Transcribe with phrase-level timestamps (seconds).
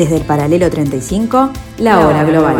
[0.00, 2.56] Desde el paralelo 35, la hora global.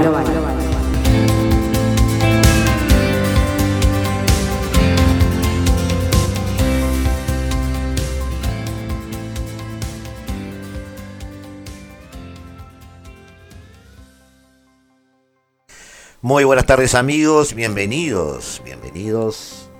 [16.21, 19.71] Muy buenas tardes amigos, bienvenidos, bienvenidos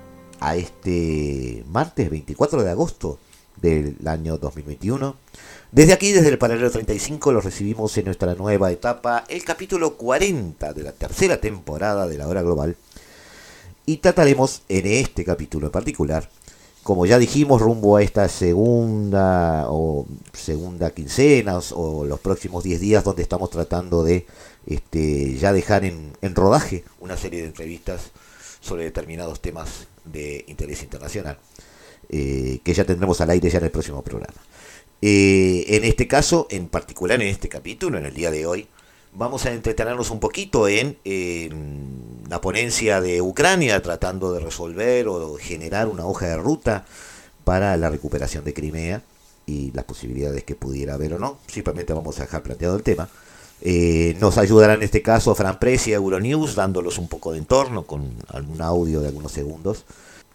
[0.41, 3.19] a este martes 24 de agosto
[3.61, 5.15] del año 2021.
[5.73, 10.73] Desde aquí, desde el paralelo 35, los recibimos en nuestra nueva etapa, el capítulo 40
[10.73, 12.75] de la tercera temporada de la hora global.
[13.87, 16.29] Y trataremos en este capítulo en particular,
[16.83, 23.05] como ya dijimos, rumbo a esta segunda o segunda quincena o los próximos 10 días
[23.05, 24.27] donde estamos tratando de
[24.67, 28.11] este, ya dejar en, rodaje una serie de entrevistas
[28.61, 31.39] sobre determinados temas de interés internacional,
[32.09, 34.35] eh, que ya tendremos al aire ya en el próximo programa.
[35.03, 38.69] Eh, en este caso, en particular en este capítulo, en el día de hoy,
[39.13, 40.99] vamos a entretenernos un poquito en,
[42.29, 46.85] la ponencia de Ucrania, tratando de resolver o generar una hoja de ruta
[47.45, 49.03] para la recuperación de Crimea
[49.47, 51.39] y las posibilidades que pudiera haber o no.
[51.49, 53.09] Simplemente vamos a dejar planteado el tema.
[53.63, 57.83] Eh, nos ayudará en este caso Fran Presi y Euronews, dándolos un poco de entorno
[57.85, 59.85] con algún audio de algunos segundos.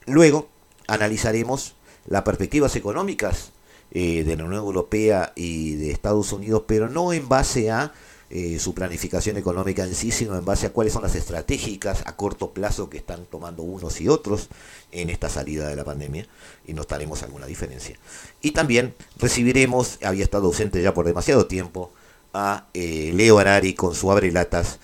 [0.05, 0.49] Luego
[0.87, 1.75] analizaremos
[2.07, 3.51] las perspectivas económicas
[3.97, 7.93] eh, de la Unión Europea y de Estados Unidos, pero no en base a
[8.29, 12.17] eh, su planificación económica en sí, sino en base a cuáles son las estratégicas a
[12.17, 14.49] corto plazo que están tomando unos y otros
[14.91, 16.27] en esta salida de la pandemia,
[16.67, 17.97] y notaremos alguna diferencia.
[18.41, 21.93] Y también recibiremos, había estado ausente ya por demasiado tiempo,
[22.33, 24.79] a eh, Leo Arari con su Abre Latas,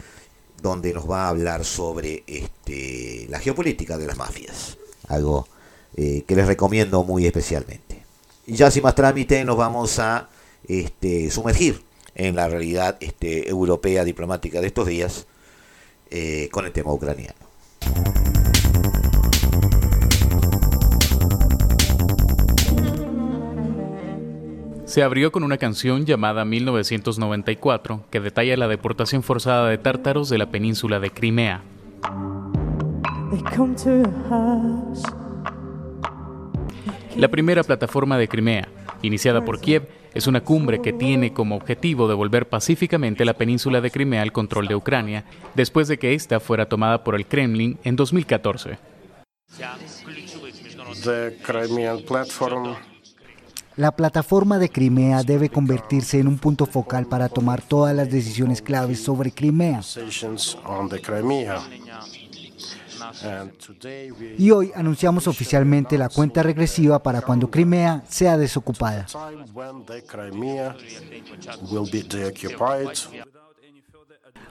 [0.61, 4.77] donde nos va a hablar sobre este, la geopolítica de las mafias,
[5.09, 5.49] algo
[5.93, 7.90] que les recomiendo muy especialmente.
[8.47, 10.29] Y ya sin más trámite nos vamos a
[10.67, 11.81] este, sumergir
[12.15, 15.27] en la realidad este, europea diplomática de estos días
[16.09, 17.51] eh, con el tema ucraniano.
[24.91, 30.37] se abrió con una canción llamada 1994 que detalla la deportación forzada de tártaros de
[30.37, 31.63] la península de Crimea.
[37.15, 38.67] La primera plataforma de Crimea,
[39.01, 43.91] iniciada por Kiev, es una cumbre que tiene como objetivo devolver pacíficamente la península de
[43.91, 47.95] Crimea al control de Ucrania, después de que ésta fuera tomada por el Kremlin en
[47.95, 48.77] 2014.
[53.77, 58.61] La plataforma de Crimea debe convertirse en un punto focal para tomar todas las decisiones
[58.61, 59.81] claves sobre Crimea.
[64.37, 69.05] Y hoy anunciamos oficialmente la cuenta regresiva para cuando Crimea sea desocupada.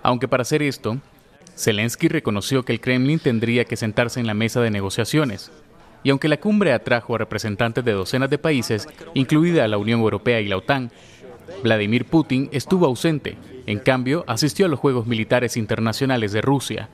[0.03, 0.99] Aunque para hacer esto,
[1.56, 5.50] Zelensky reconoció que el Kremlin tendría que sentarse en la mesa de negociaciones,
[6.03, 10.41] y aunque la cumbre atrajo a representantes de docenas de países, incluida la Unión Europea
[10.41, 10.91] y la OTAN,
[11.62, 13.37] Vladimir Putin estuvo ausente.
[13.66, 16.88] En cambio, asistió a los Juegos Militares Internacionales de Rusia.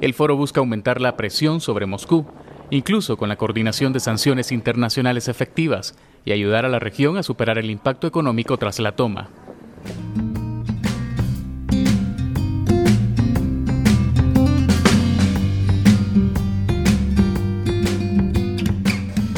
[0.00, 2.24] El foro busca aumentar la presión sobre Moscú,
[2.70, 5.94] incluso con la coordinación de sanciones internacionales efectivas,
[6.24, 9.28] y ayudar a la región a superar el impacto económico tras la toma.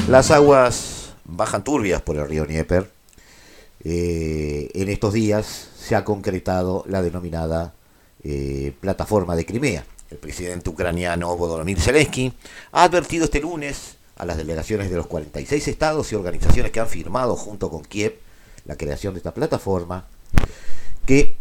[0.09, 2.89] Las aguas bajan turbias por el río Dnieper.
[3.83, 7.75] Eh, en estos días se ha concretado la denominada
[8.23, 9.85] eh, plataforma de Crimea.
[10.13, 12.35] El presidente ucraniano Volodymyr Zelensky
[12.73, 16.87] ha advertido este lunes a las delegaciones de los 46 estados y organizaciones que han
[16.87, 18.19] firmado junto con Kiev
[18.67, 20.07] la creación de esta plataforma
[21.07, 21.37] que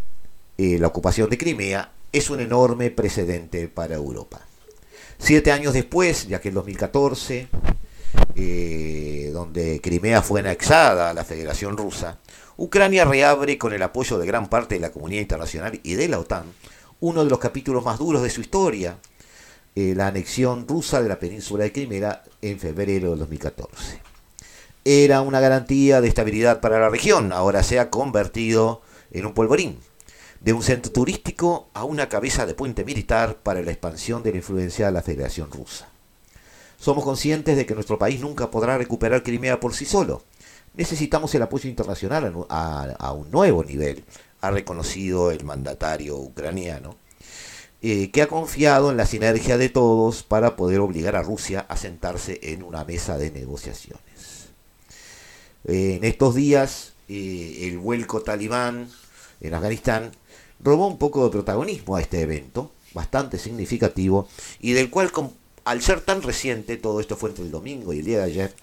[0.58, 4.40] eh, la ocupación de Crimea es un enorme precedente para Europa.
[5.20, 7.50] Siete años después, ya que en 2014
[8.36, 12.20] eh, donde Crimea fue anexada a la Federación Rusa,
[12.56, 16.20] Ucrania reabre con el apoyo de gran parte de la comunidad internacional y de la
[16.20, 16.46] OTAN
[17.02, 18.98] uno de los capítulos más duros de su historia,
[19.76, 24.02] eh, la anexión rusa de la península de Crimea en febrero de 2014.
[24.86, 28.82] Era una garantía de estabilidad para la región, ahora se ha convertido
[29.12, 29.80] en un polvorín,
[30.40, 34.38] de un centro turístico a una cabeza de puente militar para la expansión de la
[34.38, 35.88] influencia de la Federación Rusa.
[36.78, 40.24] Somos conscientes de que nuestro país nunca podrá recuperar Crimea por sí solo.
[40.74, 44.04] Necesitamos el apoyo internacional a, un nuevo nivel,
[44.42, 46.98] ha reconocido el mandatario ucraniano,
[47.82, 51.78] eh, que ha confiado en la sinergia de todos para poder obligar a Rusia a
[51.78, 54.50] sentarse en una mesa de negociaciones.
[55.66, 58.90] Eh, en estos días, eh, el vuelco talibán
[59.42, 60.12] en Afganistán,
[60.60, 64.28] robó un poco de protagonismo a este evento, bastante significativo,
[64.60, 65.12] y del cual,
[65.64, 68.56] al ser tan reciente, todo esto fue entre el domingo y el día de ayer,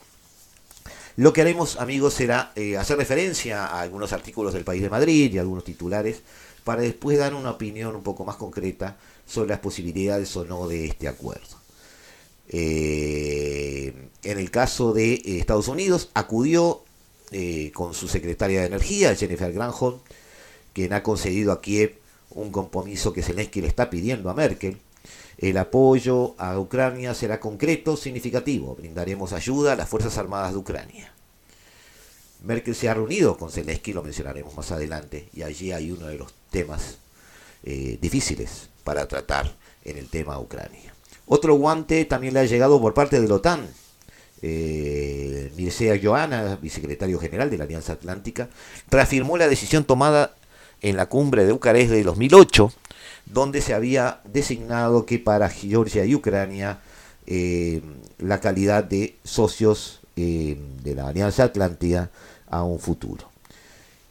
[1.18, 5.34] lo que haremos, amigos, será eh, hacer referencia a algunos artículos del País de Madrid
[5.34, 6.22] y algunos titulares
[6.62, 10.84] para después dar una opinión un poco más concreta sobre las posibilidades o no de
[10.86, 11.58] este acuerdo.
[12.48, 13.92] Eh,
[14.22, 16.84] en el caso de eh, Estados Unidos, acudió
[17.74, 19.98] con su secretaria de Energía, Jennifer Granholm,
[20.72, 21.98] quien ha concedido a Kiev
[22.30, 24.78] un compromiso que Zelensky le está pidiendo a Merkel.
[25.38, 28.74] El apoyo a Ucrania será concreto, significativo.
[28.74, 31.12] Brindaremos ayuda a las Fuerzas Armadas de Ucrania.
[32.42, 36.18] Merkel se ha reunido con Zelensky, lo mencionaremos más adelante, y allí hay uno de
[36.18, 36.98] los temas
[37.64, 39.52] eh, difíciles para tratar
[39.84, 40.94] en el tema Ucrania.
[41.26, 43.68] Otro guante también le ha llegado por parte de la OTAN.
[44.40, 48.48] Eh, Mircea Joana, vicesecretario general de la Alianza Atlántica,
[48.88, 50.36] reafirmó la decisión tomada
[50.80, 52.72] en la cumbre de Bucarest de 2008,
[53.32, 56.80] donde se había designado que para Georgia y Ucrania
[57.26, 57.82] eh,
[58.18, 62.10] la calidad de socios eh, de la Alianza Atlántica
[62.48, 63.30] a un futuro.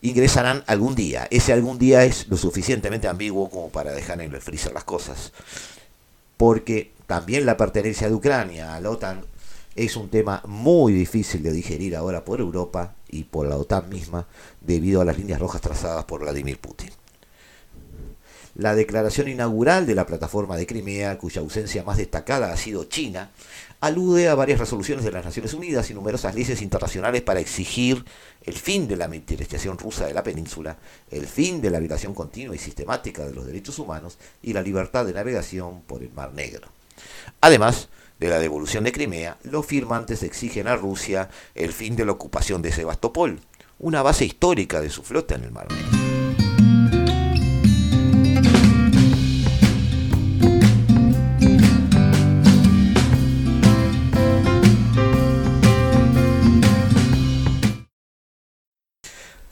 [0.02, 1.28] Ingresarán algún día.
[1.32, 5.34] Ese algún día es lo suficientemente ambiguo como para dejar en el freezer las cosas.
[6.38, 9.26] Porque también la pertenencia de Ucrania a la OTAN
[9.76, 14.28] es un tema muy difícil de digerir ahora por Europa y por la OTAN misma
[14.62, 16.92] debido a las líneas rojas trazadas por Vladimir Putin.
[18.58, 23.30] La declaración inaugural de la plataforma de Crimea, cuya ausencia más destacada ha sido China,
[23.82, 28.04] alude a varias resoluciones de las Naciones Unidas y numerosas leyes internacionales para exigir
[28.44, 30.76] el fin de la militarización rusa de la península,
[31.12, 35.06] el fin de la violación continua y sistemática de los derechos humanos y la libertad
[35.06, 36.68] de navegación por el Mar Negro.
[37.42, 37.90] Además,
[38.20, 42.64] de la devolución de Crimea, los firmantes exigen a Rusia el fin de la ocupación
[42.64, 43.40] de Sebastopol,
[43.78, 46.07] una base histórica de su flota en el Mar Negro.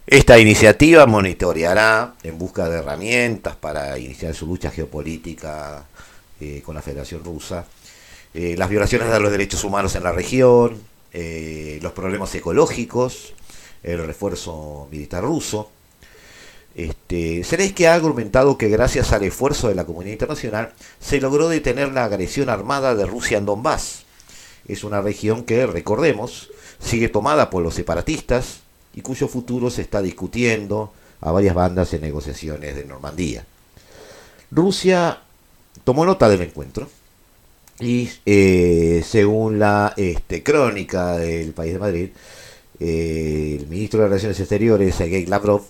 [0.08, 5.86] Esta iniciativa monitoreará en busca de herramientas para iniciar su lucha geopolítica
[6.40, 7.66] eh, con la Federación Rusa
[8.38, 10.82] eh, las violaciones de los derechos humanos en la región,
[11.14, 13.34] eh, los problemas ecológicos,
[13.82, 15.72] el refuerzo militar ruso.
[16.76, 17.44] Este,
[17.74, 22.04] que ha argumentado que gracias al esfuerzo de la comunidad internacional se logró detener la
[22.04, 24.04] agresión armada de Rusia en Donbass.
[24.68, 26.50] Es una región que, recordemos,
[26.80, 28.65] sigue tomada por los separatistas
[28.96, 33.46] y cuyo futuro se está discutiendo a varias bandas en negociaciones de Normandía.
[34.52, 35.22] Rusia
[35.84, 36.88] tomó nota del encuentro
[37.80, 42.10] y eh, según la este, crónica del país de Madrid,
[42.80, 45.64] eh, el ministro de Relaciones Exteriores, Sergei Lavrov,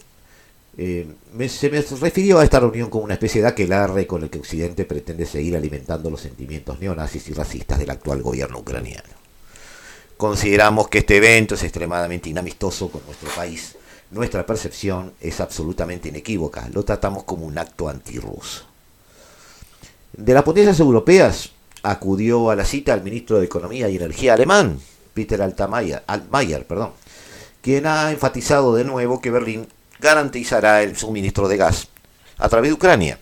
[0.78, 1.07] eh,
[1.48, 4.86] se me refirió a esta reunión como una especie de aquelarre con el que Occidente
[4.86, 9.25] pretende seguir alimentando los sentimientos neonazis y racistas del actual gobierno ucraniano.
[10.17, 13.75] Consideramos que este evento es extremadamente inamistoso con nuestro país.
[14.12, 16.69] Nuestra percepción es absolutamente inequívoca.
[16.71, 18.66] Lo tratamos como un acto antirruso.
[20.13, 21.51] De las potencias europeas,
[21.83, 24.80] acudió a la cita al ministro de Economía y Energía alemán,
[25.13, 26.92] Peter Altmaier, perdón,
[27.61, 29.68] quien ha enfatizado de nuevo que Berlín
[29.99, 31.87] garantizará el suministro de gas
[32.37, 33.19] a través de Ucrania,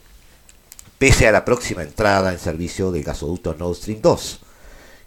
[0.97, 4.39] pese a la próxima entrada en servicio del gasoducto Nord Stream 2,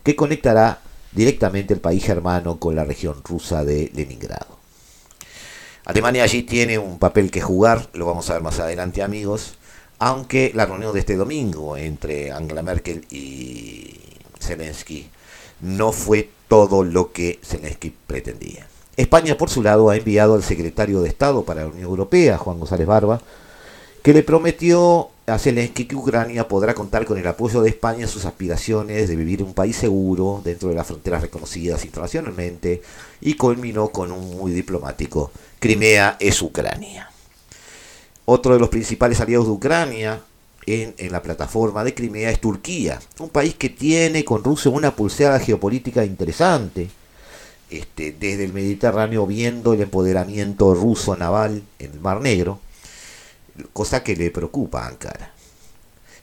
[0.03, 0.81] que conectará
[1.17, 4.59] directamente el país germano con la región rusa de Leningrado.
[5.87, 9.55] Alemania allí tiene un papel que jugar, lo vamos a ver más adelante amigos,
[9.99, 13.99] aunque la reunión de este domingo entre Angela Merkel y
[14.39, 15.09] Zelensky
[15.61, 18.67] no fue todo lo que Zelensky pretendía.
[18.99, 22.59] España, por su lado, ha enviado al secretario de Estado para la Unión Europea, Juan
[22.59, 23.23] González Barba,
[24.07, 28.09] que le prometió a Zelensky que Ucrania podrá contar con el apoyo de España en
[28.09, 32.83] sus aspiraciones de vivir un país seguro dentro de las fronteras reconocidas internacionalmente
[33.21, 35.33] y culminó con un muy diplomático.
[35.59, 37.11] Crimea es Ucrania.
[38.27, 40.21] Otro de los principales aliados de Ucrania
[40.67, 45.41] en, la plataforma de Crimea es Turquía, un país que tiene con Rusia una pulseada
[45.41, 46.89] geopolítica interesante.
[47.69, 52.61] Este, desde el Mediterráneo viendo el empoderamiento ruso naval en el Mar Negro,
[53.73, 55.33] cosa que le preocupa a Ankara.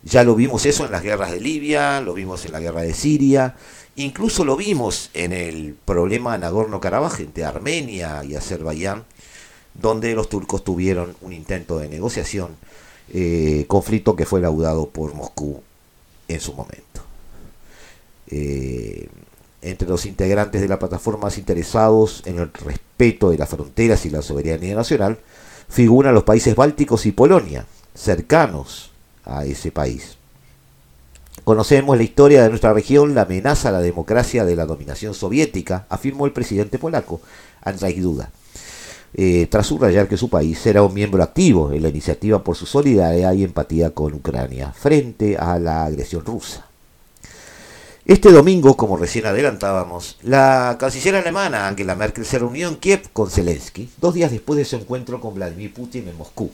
[0.04, 2.94] Ya lo vimos eso en las guerras de Libia, lo vimos en la guerra de
[2.94, 3.56] Siria,
[3.96, 9.06] incluso lo vimos en el problema Nagorno-Karabaj entre Armenia y Azerbaiyán,
[9.74, 12.50] donde los turcos tuvieron un intento de negociación,
[13.14, 15.62] eh, conflicto que fue laudado por Moscú
[16.28, 17.02] en su momento.
[18.28, 19.08] Eh,
[19.62, 24.22] entre los integrantes de la plataforma interesados en el respeto de las fronteras y la
[24.22, 25.20] soberanía nacional,
[25.70, 28.92] figuran los países bálticos y Polonia, cercanos
[29.26, 30.18] a ese país.
[31.44, 35.86] Conocemos la historia de nuestra región, la amenaza a la democracia de la dominación soviética,
[35.90, 37.20] afirmó el presidente polaco,
[37.64, 38.32] Andrzej Duda,
[39.14, 42.66] eh, tras subrayar que su país será un miembro activo en la iniciativa por su
[42.66, 46.66] solidaridad y empatía con Ucrania frente a la agresión rusa.
[48.06, 53.32] Este domingo, como recién adelantábamos, la canciller alemana Angela Merkel se reunió en Kiev con
[53.32, 56.52] Zelensky, dos días después de su encuentro con Vladimir Putin en Moscú.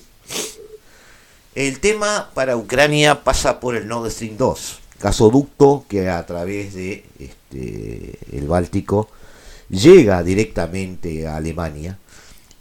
[1.56, 7.03] El tema para Ucrania pasa por el Nord Stream 2, gasoducto que a través de
[7.18, 9.10] este, el Báltico
[9.70, 11.98] llega directamente a Alemania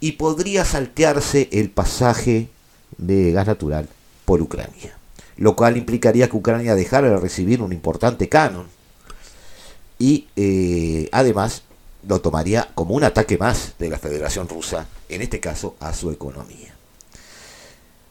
[0.01, 2.49] y podría saltearse el pasaje
[2.97, 3.87] de gas natural
[4.25, 4.97] por Ucrania,
[5.37, 8.78] lo cual implicaría que Ucrania dejara de recibir un importante canon
[9.99, 11.63] y eh, además
[12.07, 16.11] lo tomaría como un ataque más de la Federación Rusa, en este caso a su
[16.11, 16.75] economía.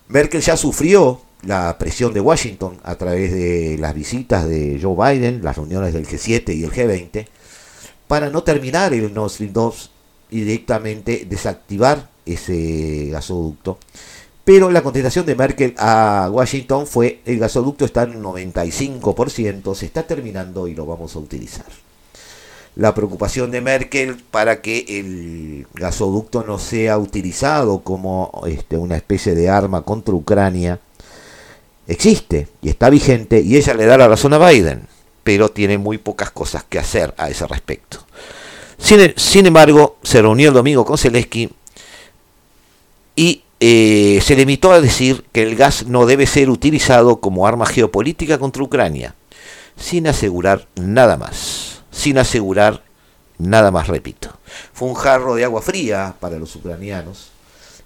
[0.10, 5.44] Merkel ya sufrió la presión de Washington a través de las visitas de Joe Biden,
[5.44, 7.28] las reuniones del G7 y el G20,
[8.08, 9.92] para no terminar el Nord Stream 2
[10.32, 13.78] y directamente desactivar ese gasoducto.
[14.48, 20.04] Pero la contestación de Merkel a Washington fue el gasoducto está en 95%, se está
[20.04, 21.66] terminando y lo vamos a utilizar.
[22.78, 29.36] La preocupación de Merkel para que el gasoducto no sea utilizado como este, una especie
[29.36, 30.80] de arma contra Ucrania
[31.86, 34.88] existe y está vigente y ella le da la razón a Biden,
[35.26, 37.98] pero tiene muy pocas cosas que hacer a ese respecto.
[38.78, 41.50] Sin, sin embargo, se reunió el domingo con Zelensky
[43.14, 47.66] y eh, se limitó a decir que el gas no debe ser utilizado como arma
[47.66, 49.16] geopolítica contra Ucrania,
[49.76, 52.84] sin asegurar nada más, sin asegurar
[53.40, 54.30] nada más, repito.
[54.74, 57.30] Fue un jarro de agua fría para los ucranianos,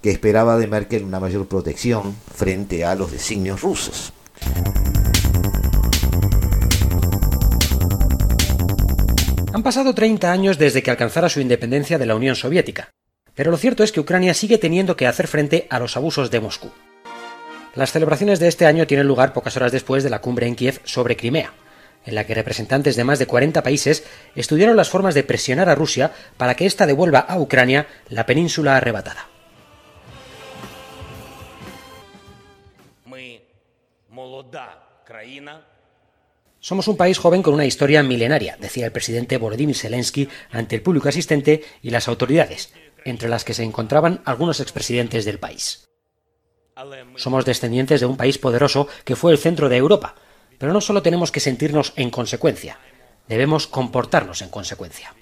[0.02, 4.12] que esperaba de Merkel una mayor protección frente a los designios rusos.
[9.54, 12.90] Han pasado 30 años desde que alcanzara su independencia de la Unión Soviética,
[13.36, 16.40] pero lo cierto es que Ucrania sigue teniendo que hacer frente a los abusos de
[16.40, 16.72] Moscú.
[17.76, 20.82] Las celebraciones de este año tienen lugar pocas horas después de la cumbre en Kiev
[20.84, 21.54] sobre Crimea,
[22.06, 24.04] en la que representantes de más de 40 países
[24.36, 28.76] estudiaron las formas de presionar a Rusia para que ésta devuelva a Ucrania la península
[28.76, 29.28] arrebatada.
[36.60, 40.84] Somos un país joven con una historia milenaria, decía el presidente Volodymyr Zelensky ante el
[40.84, 42.72] público asistente y las autoridades,
[43.06, 45.90] entre las que se encontraban algunos expresidentes del país.
[47.16, 50.16] Somos descendientes de un país poderoso que fue el centro de Europa,
[50.58, 52.80] pero no solo tenemos que sentirnos en consecuencia,
[53.28, 55.14] debemos comportarnos en consecuencia.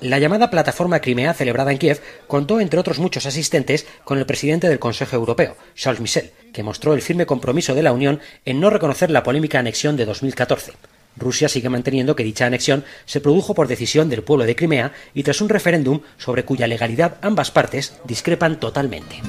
[0.00, 4.68] La llamada Plataforma Crimea, celebrada en Kiev, contó, entre otros muchos asistentes, con el presidente
[4.68, 8.68] del Consejo Europeo, Charles Michel, que mostró el firme compromiso de la Unión en no
[8.68, 10.72] reconocer la polémica anexión de 2014.
[11.16, 15.22] Rusia sigue manteniendo que dicha anexión se produjo por decisión del pueblo de Crimea y
[15.22, 19.22] tras un referéndum sobre cuya legalidad ambas partes discrepan totalmente.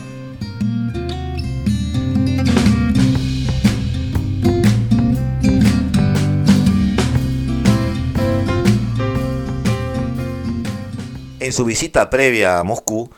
[11.45, 13.11] En su visita previa a Moscú,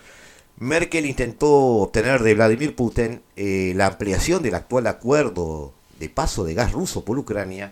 [0.59, 6.53] Merkel intentó obtener de Vladimir Putin eh, la ampliación del actual acuerdo de paso de
[6.53, 7.71] gas ruso por Ucrania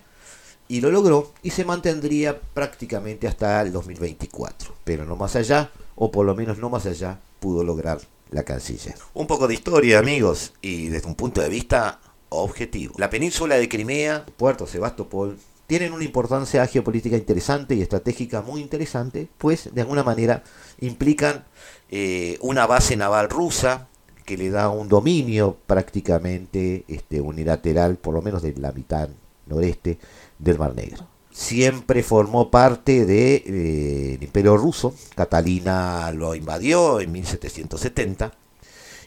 [0.68, 4.74] y lo logró y se mantendría prácticamente hasta el 2024.
[4.84, 8.00] Pero no más allá, o por lo menos no más allá, pudo lograr
[8.32, 8.96] la canciller.
[9.14, 12.96] Un poco de historia, amigos, y desde un punto de vista objetivo.
[12.98, 19.28] La península de Crimea, Puerto Sebastopol, tienen una importancia geopolítica interesante y estratégica muy interesante,
[19.38, 20.44] pues de alguna manera
[20.80, 21.46] implican
[21.90, 23.88] eh, una base naval rusa
[24.26, 29.10] que le da un dominio prácticamente este, unilateral, por lo menos de la mitad
[29.48, 30.00] noreste
[30.40, 31.08] del Mar Negro.
[31.32, 38.32] Siempre formó parte del eh, Imperio Ruso, Catalina lo invadió en 1770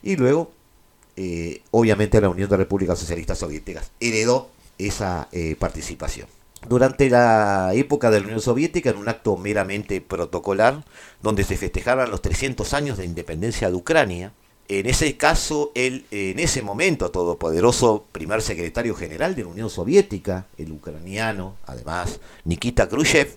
[0.03, 0.51] y luego,
[1.17, 6.29] eh, obviamente, la Unión de Repúblicas Socialistas Soviéticas heredó esa participación
[6.67, 10.85] durante la época de la Unión Soviética en un acto meramente protocolar,
[11.23, 14.33] donde se festejaban los 300 años de independencia de Ucrania.
[14.69, 20.47] En ese caso, el, en ese momento, todopoderoso primer secretario general de la Unión Soviética,
[20.59, 23.35] el ucraniano, además, Nikita Khrushchev,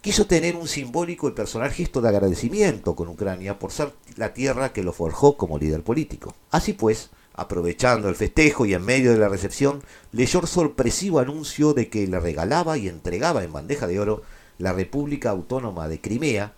[0.00, 4.72] quiso tener un simbólico y personal gesto de agradecimiento con Ucrania por ser la tierra
[4.72, 6.34] que lo forjó como líder político.
[6.50, 11.72] Así pues, Aprovechando el festejo y en medio de la recepción, leyó el sorpresivo anuncio
[11.72, 14.22] de que le regalaba y entregaba en bandeja de oro
[14.58, 16.52] la República Autónoma de Crimea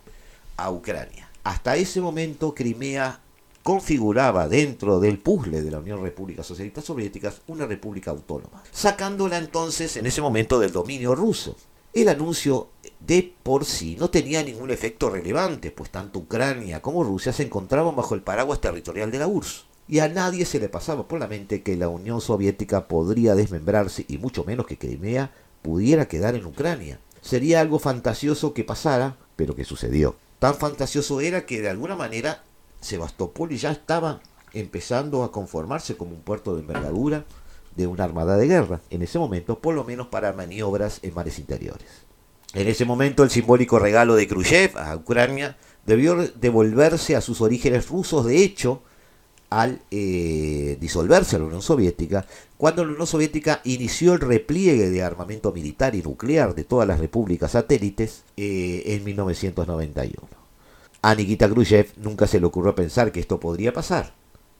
[0.57, 1.29] a Ucrania.
[1.45, 3.21] Hasta ese momento Crimea
[3.65, 9.97] configuraba dentro del puzzle de la Unión República Socialista Soviética una república autónoma, sacándola entonces
[9.97, 11.55] en ese momento del dominio ruso.
[11.91, 12.69] El anuncio
[12.99, 17.95] de por sí no tenía ningún efecto relevante, pues tanto Ucrania como Rusia se encontraban
[17.95, 19.65] bajo el paraguas territorial de la URSS.
[19.87, 24.05] Y a nadie se le pasaba por la mente que la Unión Soviética podría desmembrarse
[24.07, 25.31] y mucho menos que Crimea
[25.63, 26.99] pudiera quedar en Ucrania.
[27.19, 30.17] Sería algo fantasioso que pasara, pero que sucedió.
[30.37, 32.43] Tan fantasioso era que de alguna manera
[32.85, 34.21] Sebastopol ya estaba
[34.53, 37.25] empezando a conformarse como un puerto de envergadura
[37.75, 41.39] de una armada de guerra, en ese momento por lo menos para maniobras en mares
[41.39, 42.05] interiores.
[42.53, 47.89] En ese momento el simbólico regalo de Khrushchev a Ucrania debió devolverse a sus orígenes
[47.89, 48.81] rusos, de hecho,
[49.49, 52.25] al eh, disolverse la Unión Soviética,
[52.57, 56.99] cuando la Unión Soviética inició el repliegue de armamento militar y nuclear de todas las
[56.99, 60.44] repúblicas satélites eh, en 1991.
[61.05, 64.11] A Nikita Khrushchev nunca se le ocurrió pensar que esto podría pasar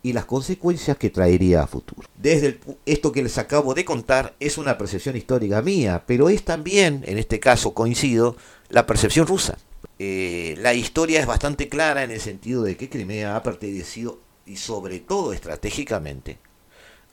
[0.03, 2.07] y las consecuencias que traería a futuro.
[2.15, 7.03] Desde esto que les acabo de contar es una percepción histórica mía, pero es también,
[7.07, 8.35] en este caso coincido,
[8.69, 9.57] la percepción rusa.
[9.97, 14.57] Eh, la historia es bastante clara en el sentido de que Crimea ha pertenecido, y
[14.57, 16.37] sobre todo estratégicamente,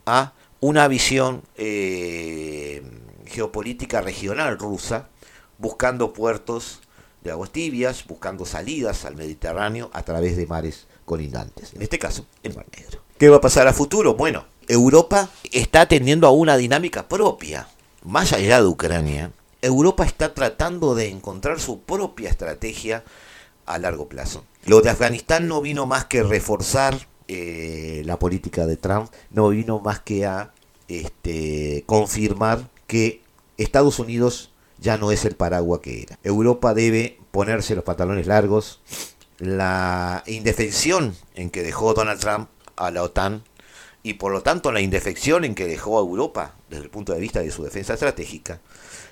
[0.05, 2.83] a una visión eh,
[3.25, 5.09] geopolítica regional rusa,
[5.57, 6.83] buscando puertos
[7.23, 12.26] de aguas tibias, buscando salidas al Mediterráneo a través de mares colindantes, en este caso
[12.43, 13.00] el Mar Negro.
[13.19, 14.14] ¿Qué va a pasar a futuro?
[14.14, 17.69] Bueno, Europa está atendiendo a una dinámica propia,
[18.05, 19.33] más allá de Ucrania.
[19.61, 23.05] Europa está tratando de encontrar su propia estrategia
[23.67, 24.45] a largo plazo.
[24.67, 29.79] Lo de Afganistán no vino más que reforzar eh, la política de Trump, no vino
[29.79, 30.53] más que a
[30.88, 33.23] este, confirmar que
[33.57, 34.52] Estados Unidos
[34.83, 36.18] ya no es el paraguas que era.
[36.25, 38.81] Europa debe ponerse los pantalones largos.
[39.38, 43.45] La indefensión en que dejó Donald Trump a la OTAN
[44.03, 47.21] y por lo tanto la indefección en que dejó a Europa desde el punto de
[47.21, 48.61] vista de su defensa estratégica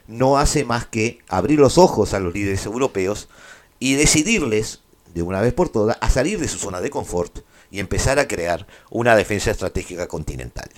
[0.09, 3.29] no hace más que abrir los ojos a los líderes europeos
[3.79, 4.81] y decidirles
[5.15, 8.27] de una vez por todas a salir de su zona de confort y empezar a
[8.27, 10.69] crear una defensa estratégica continental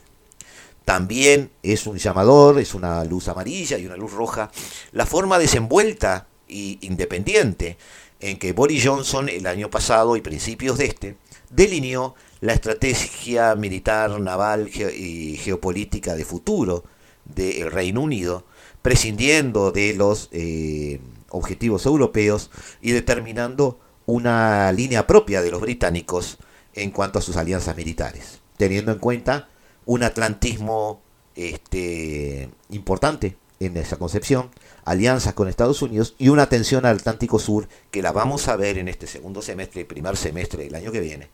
[0.84, 4.50] también es un llamador, es una luz amarilla y una luz roja,
[4.92, 7.76] la forma desenvuelta e independiente
[8.20, 11.16] en que Boris Johnson el año pasado y principios de este
[11.50, 16.84] delineó la estrategia militar, naval y geopolítica de futuro
[17.24, 18.44] del Reino Unido,
[18.80, 26.38] prescindiendo de los eh, objetivos europeos y determinando una línea propia de los británicos
[26.74, 29.48] en cuanto a sus alianzas militares, teniendo en cuenta
[29.86, 31.00] un atlantismo
[31.34, 34.50] este, importante en esa concepción,
[34.84, 38.78] alianzas con Estados Unidos y una atención al Atlántico Sur que la vamos a ver
[38.78, 41.28] en este segundo semestre, primer semestre del año que viene,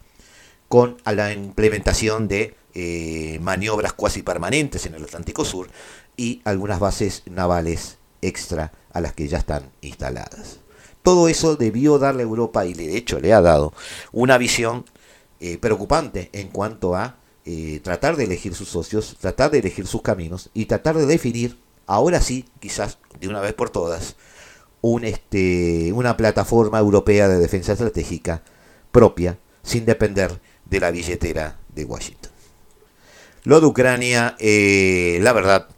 [0.69, 5.69] con la implementación de eh, maniobras cuasi permanentes en el Atlántico Sur
[6.17, 10.61] y algunas bases navales extra a las que ya están instaladas.
[11.03, 13.73] Todo eso debió darle a Europa, y de hecho le ha dado,
[14.13, 14.85] una visión
[15.41, 17.17] eh, preocupante en cuanto a
[17.51, 21.57] eh, tratar de elegir sus socios, tratar de elegir sus caminos y tratar de definir,
[21.87, 24.17] ahora sí, quizás de una vez por todas,
[24.83, 28.43] un, este, una plataforma europea de defensa estratégica
[28.93, 32.31] propia, sin depender de la billetera de Washington.
[33.45, 35.69] Lo de Ucrania, eh, la verdad,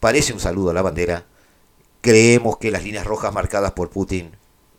[0.00, 1.26] parece un saludo a la bandera.
[2.00, 4.30] Creemos que las líneas rojas marcadas por Putin,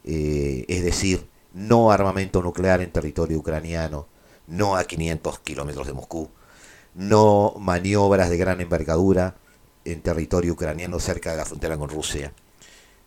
[0.04, 4.08] eh, es decir, no armamento nuclear en territorio ucraniano,
[4.48, 6.30] no a 500 kilómetros de Moscú,
[6.94, 9.36] no maniobras de gran envergadura
[9.84, 12.34] en territorio ucraniano cerca de la frontera con Rusia,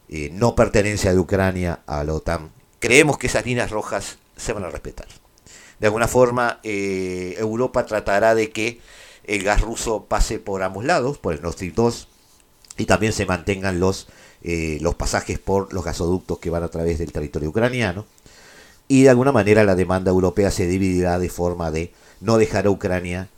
[0.08, 2.50] eh, no pertenencia de Ucrania a la OTAN.
[2.78, 5.08] Creemos que esas líneas rojas se van a respetar.
[5.80, 8.80] De alguna forma, eh, Europa tratará de que
[9.24, 12.08] el gas ruso pase por ambos lados, por el Nord Stream 2,
[12.78, 14.08] y también se mantengan los,
[14.42, 18.06] eh, los pasajes por los gasoductos que van a través del territorio ucraniano
[18.88, 22.70] y de alguna manera la demanda europea se dividirá de forma de no dejar a
[22.70, 23.28] Ucrania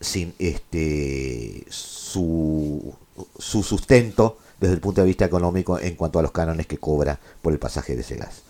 [0.00, 2.94] sin este su,
[3.38, 7.18] su sustento desde el punto de vista económico en cuanto a los cánones que cobra
[7.42, 8.42] por el pasaje de ese gas.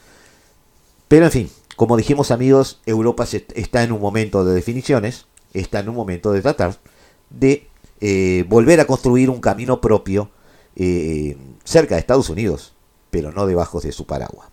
[1.09, 5.89] Pero en fin, como dijimos amigos, Europa está en un momento de definiciones, está en
[5.89, 6.77] un momento de tratar
[7.31, 7.67] de
[8.01, 10.31] eh, volver a construir un camino propio
[10.77, 12.75] eh, cerca de Estados Unidos,
[13.11, 14.52] pero no debajo de su paraguas.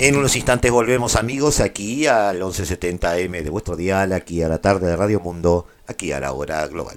[0.00, 4.86] En unos instantes volvemos amigos aquí al 1170M de vuestro dial, aquí a la tarde
[4.86, 6.96] de Radio Mundo, aquí a la hora global.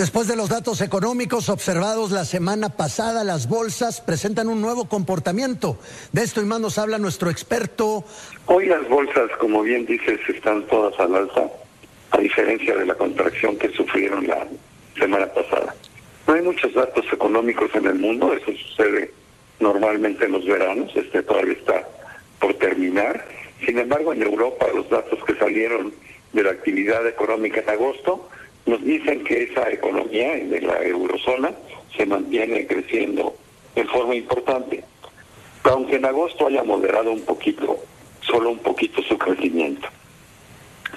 [0.00, 5.76] Después de los datos económicos observados la semana pasada, las bolsas presentan un nuevo comportamiento.
[6.12, 8.02] De esto y más nos habla nuestro experto.
[8.46, 11.42] Hoy las bolsas, como bien dices, están todas al alza,
[12.12, 14.46] a diferencia de la contracción que sufrieron la
[14.98, 15.74] semana pasada.
[16.26, 19.12] No hay muchos datos económicos en el mundo, eso sucede
[19.58, 21.86] normalmente en los veranos, este todavía está
[22.40, 23.22] por terminar.
[23.66, 25.92] Sin embargo, en Europa los datos que salieron
[26.32, 28.30] de la actividad económica en agosto
[28.66, 31.52] nos dicen que esa economía de la eurozona
[31.96, 33.34] se mantiene creciendo
[33.74, 34.84] de forma importante,
[35.64, 37.78] aunque en agosto haya moderado un poquito,
[38.20, 39.88] solo un poquito su crecimiento.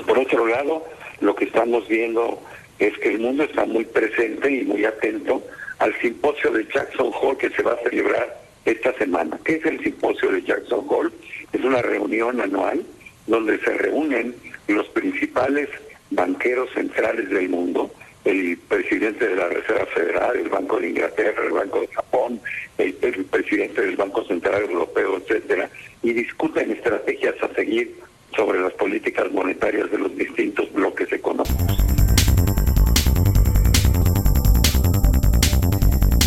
[0.05, 0.85] Por otro lado,
[1.21, 2.39] lo que estamos viendo
[2.79, 5.41] es que el mundo está muy presente y muy atento
[5.79, 9.39] al simposio de Jackson Hole que se va a celebrar esta semana.
[9.43, 11.11] ¿Qué es el simposio de Jackson Hole?
[11.51, 12.83] Es una reunión anual
[13.27, 14.35] donde se reúnen
[14.67, 15.69] los principales
[16.15, 17.91] banqueros centrales del mundo,
[18.25, 22.39] el presidente de la Reserva Federal, el Banco de Inglaterra, el Banco de Japón,
[22.77, 22.93] el,
[23.25, 25.69] presidente del Banco Central Europeo, etcétera,
[26.01, 27.95] y discuten estrategias a seguir
[28.35, 31.77] sobre las políticas monetarias de los distintos bloques económicos.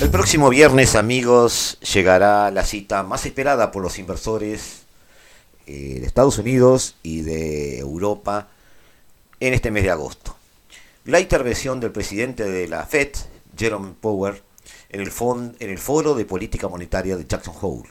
[0.02, 4.86] El próximo viernes, amigos, llegará la cita más esperada por los inversores
[5.66, 8.48] eh, de Estados Unidos y de Europa
[9.40, 10.36] en este mes de agosto.
[11.04, 13.10] La intervención del presidente de la Fed,
[13.56, 14.42] Jerome Powell,
[14.88, 15.12] en el,
[15.58, 17.88] en el foro de política monetaria de Jackson Hole.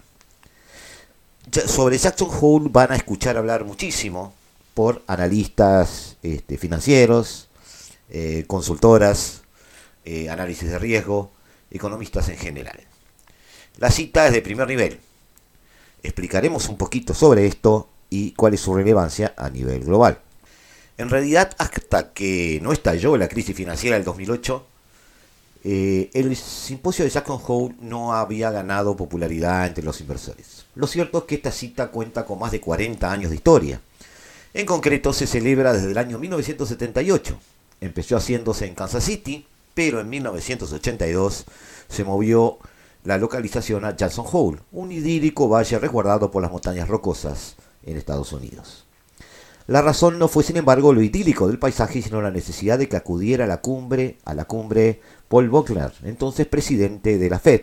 [1.68, 4.34] Sobre Jackson Hole van a escuchar hablar muchísimo
[4.74, 7.48] por analistas este, financieros,
[8.10, 9.42] eh, consultoras,
[10.04, 11.32] eh, análisis de riesgo,
[11.72, 12.80] economistas en general.
[13.78, 15.00] La cita es de primer nivel.
[16.04, 20.20] Explicaremos un poquito sobre esto y cuál es su relevancia a nivel global.
[20.98, 24.66] En realidad, hasta que no estalló la crisis financiera del 2008,
[25.68, 30.66] eh, el simposio de Jackson Hole no había ganado popularidad entre los inversores.
[30.76, 33.82] Lo cierto es que esta cita cuenta con más de 40 años de historia.
[34.54, 37.38] En concreto, se celebra desde el año 1978.
[37.82, 41.46] Empezó haciéndose en Kansas City, pero en 1982
[41.90, 42.60] se movió
[43.04, 48.32] la localización a Jackson Hole, un idílico valle resguardado por las montañas rocosas en Estados
[48.32, 48.85] Unidos.
[49.68, 52.98] La razón no fue, sin embargo, lo idílico del paisaje, sino la necesidad de que
[52.98, 57.62] acudiera a la cumbre, a la cumbre Paul Volcker, entonces presidente de la Fed,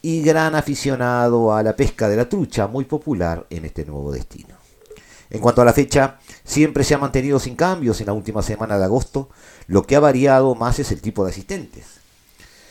[0.00, 4.54] y gran aficionado a la pesca de la trucha, muy popular en este nuevo destino.
[5.28, 8.78] En cuanto a la fecha, siempre se ha mantenido sin cambios en la última semana
[8.78, 9.28] de agosto,
[9.66, 11.98] lo que ha variado más es el tipo de asistentes.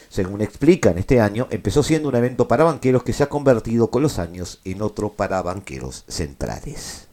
[0.09, 4.01] Según explican, este año empezó siendo un evento para banqueros que se ha convertido con
[4.01, 7.06] los años en otro para banqueros centrales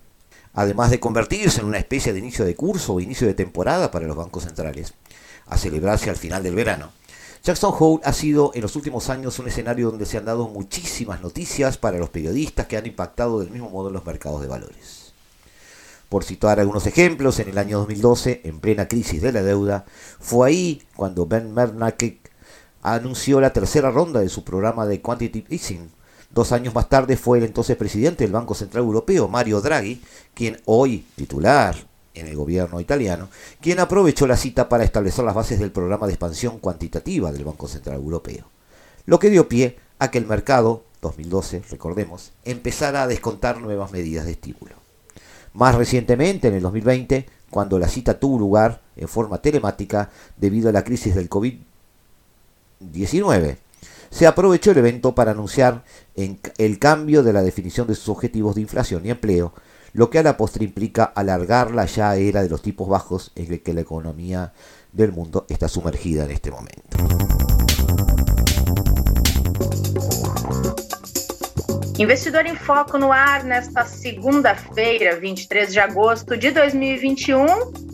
[0.54, 4.06] además de convertirse en una especie de inicio de curso o inicio de temporada para
[4.06, 4.94] los bancos centrales,
[5.46, 6.92] a celebrarse al final del verano.
[7.42, 11.20] Jackson Hole ha sido en los últimos años un escenario donde se han dado muchísimas
[11.20, 15.12] noticias para los periodistas que han impactado del mismo modo en los mercados de valores.
[16.08, 19.84] Por citar algunos ejemplos, en el año 2012, en plena crisis de la deuda,
[20.20, 22.20] fue ahí cuando Ben Bernanke
[22.82, 25.90] anunció la tercera ronda de su programa de Quantitative Easing,
[26.34, 30.02] Dos años más tarde fue el entonces presidente del Banco Central Europeo, Mario Draghi,
[30.34, 31.76] quien hoy titular
[32.12, 33.28] en el gobierno italiano,
[33.60, 37.68] quien aprovechó la cita para establecer las bases del programa de expansión cuantitativa del Banco
[37.68, 38.46] Central Europeo,
[39.06, 44.24] lo que dio pie a que el mercado, 2012, recordemos, empezara a descontar nuevas medidas
[44.24, 44.74] de estímulo.
[45.52, 50.72] Más recientemente, en el 2020, cuando la cita tuvo lugar en forma telemática debido a
[50.72, 53.58] la crisis del COVID-19,
[54.14, 55.82] se aprovechó el evento para anunciar
[56.16, 59.52] el cambio de la definición de sus objetivos de inflación y empleo,
[59.92, 63.52] lo que a la postre implica alargar la ya era de los tipos bajos en
[63.52, 64.52] el que la economía
[64.92, 67.53] del mundo está sumergida en este momento.
[71.96, 77.46] Investidor em Foco no ar nesta segunda-feira, 23 de agosto de 2021.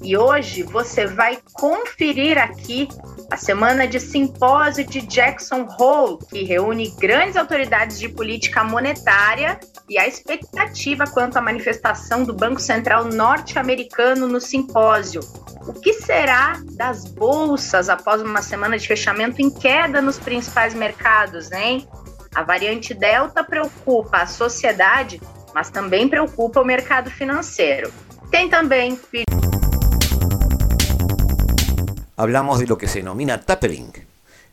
[0.03, 2.89] E hoje você vai conferir aqui
[3.31, 9.99] a semana de simpósio de Jackson Hole, que reúne grandes autoridades de política monetária, e
[9.99, 15.21] a expectativa quanto à manifestação do Banco Central norte-americano no simpósio.
[15.67, 21.53] O que será das bolsas após uma semana de fechamento em queda nos principais mercados,
[21.53, 21.87] hein?
[22.35, 25.21] A variante Delta preocupa a sociedade,
[25.53, 27.93] mas também preocupa o mercado financeiro.
[28.31, 28.99] Tem também
[32.21, 33.93] hablamos de lo que se denomina tapering.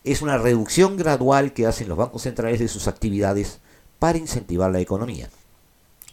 [0.05, 3.59] Es una reducción gradual que hacen los bancos centrales de sus actividades
[3.99, 5.29] para incentivar la economía.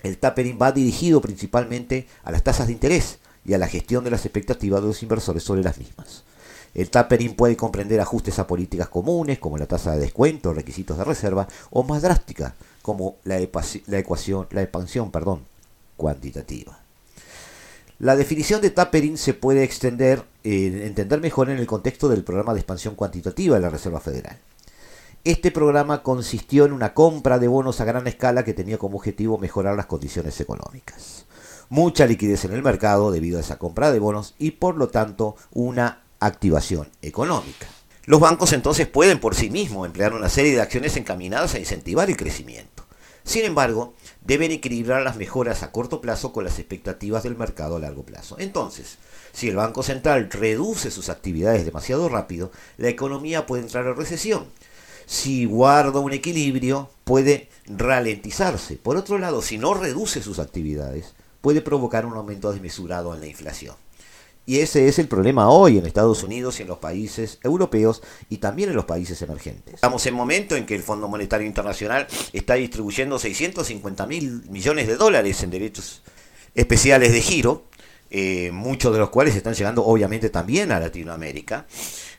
[0.02, 4.10] El tapering va dirigido principalmente a las tasas de interés y a la gestión de
[4.10, 6.24] las expectativas de los inversores sobre las mismas.
[6.74, 11.04] El tapering puede comprender ajustes a políticas comunes como la tasa de descuento, requisitos de
[11.04, 13.38] reserva, o más drástica como la,
[13.86, 15.44] la ecuación, la expansión perdón,
[15.96, 16.78] cuantitativa.
[18.00, 22.52] La definición de tapering se puede extender, eh, entender mejor en el contexto del programa
[22.52, 24.38] de expansión cuantitativa de la Reserva Federal.
[25.22, 29.38] Este programa consistió en una compra de bonos a gran escala que tenía como objetivo
[29.38, 31.24] mejorar las condiciones económicas.
[31.70, 35.36] Mucha liquidez en el mercado debido a esa compra de bonos y por lo tanto
[35.52, 37.66] una activación económica.
[38.06, 42.10] Los bancos entonces pueden por sí mismos emplear una serie de acciones encaminadas a incentivar
[42.10, 42.84] el crecimiento.
[43.24, 47.80] Sin embargo, deben equilibrar las mejoras a corto plazo con las expectativas del mercado a
[47.80, 48.36] largo plazo.
[48.38, 48.98] Entonces,
[49.32, 54.44] si el Banco Central reduce sus actividades demasiado rápido, la economía puede entrar en recesión.
[55.06, 58.76] Si guarda un equilibrio, puede ralentizarse.
[58.76, 63.26] Por otro lado, si no reduce sus actividades, puede provocar un aumento desmesurado en la
[63.26, 63.76] inflación.
[64.46, 68.38] Y ese es el problema hoy en Estados Unidos y en los países europeos y
[68.38, 69.74] también en los países emergentes.
[69.74, 74.96] Estamos en momento en que el Fondo Monetario Internacional está distribuyendo 650 mil millones de
[74.96, 76.02] dólares en derechos
[76.54, 77.64] especiales de giro,
[78.10, 81.66] eh, muchos de los cuales están llegando obviamente también a Latinoamérica.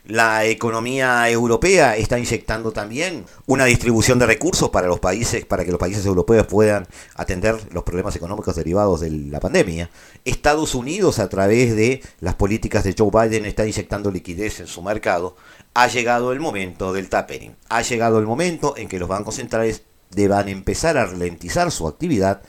[0.06, 5.72] La economía europea está inyectando también una distribución de recursos para los países, para que
[5.72, 9.90] los países europeos puedan atender los problemas económicos derivados de la pandemia.
[10.24, 14.80] Estados Unidos, a través de las políticas de Joe Biden, está inyectando liquidez en su
[14.80, 15.34] mercado.
[15.74, 17.56] Ha llegado el momento del tapering.
[17.68, 22.42] Ha llegado el momento en que los bancos centrales deban empezar a ralentizar su actividad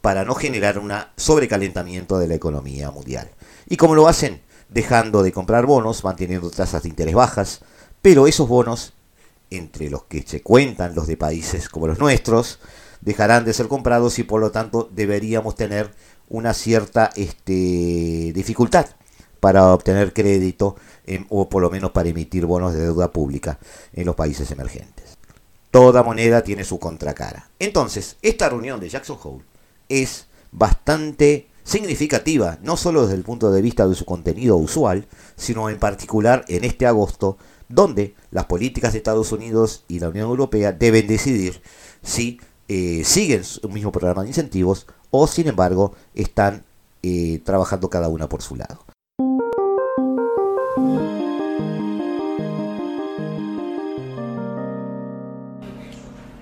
[0.00, 3.30] para no generar un sobrecalentamiento de la economía mundial.
[3.68, 4.40] ¿Y cómo lo hacen?
[4.68, 7.60] Dejando de comprar bonos, manteniendo tasas de interés bajas,
[8.02, 8.92] pero esos bonos,
[9.50, 12.58] entre los que se cuentan los de países como los nuestros,
[13.00, 15.92] dejarán de ser comprados y por lo tanto deberíamos tener
[16.28, 18.86] una cierta este, dificultad
[19.40, 20.76] para obtener crédito
[21.28, 23.58] o por lo menos para emitir bonos de deuda pública
[23.92, 25.16] en los países emergentes.
[25.70, 27.48] Toda moneda tiene su contracara.
[27.58, 29.44] Entonces, esta reunión de Jackson Hole
[29.88, 35.68] es bastante significativa, no solo desde el punto de vista de su contenido usual, sino
[35.68, 40.70] en particular en este agosto, donde las políticas de Estados Unidos y la Unión Europea
[40.70, 41.60] deben decidir
[42.02, 46.64] si eh, siguen un mismo programa de incentivos o, sin embargo, están
[47.02, 48.84] eh, trabajando cada una por su lado.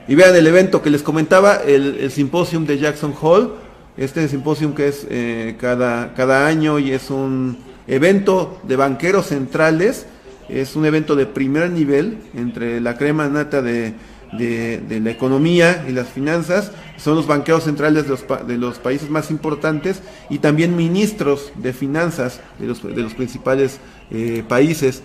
[0.07, 3.64] Y vean el evento que les comentaba, el, el simposium de Jackson Hall,
[3.97, 10.07] este simposio que es eh, cada, cada año y es un evento de banqueros centrales,
[10.49, 13.95] es un evento de primer nivel entre la crema nata de,
[14.39, 19.11] de, la economía y las finanzas, son los banqueros centrales de los, de los, países
[19.11, 23.79] más importantes y también ministros de finanzas de los, de los principales
[24.11, 25.03] eh, países.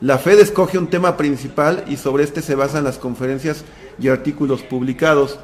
[0.00, 3.64] La Fed escoge un tema principal y sobre este se basan las conferencias
[4.00, 5.38] y artículos publicados.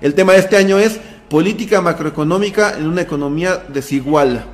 [0.00, 4.44] El tema de este año es Política macroeconómica en una economía desigual.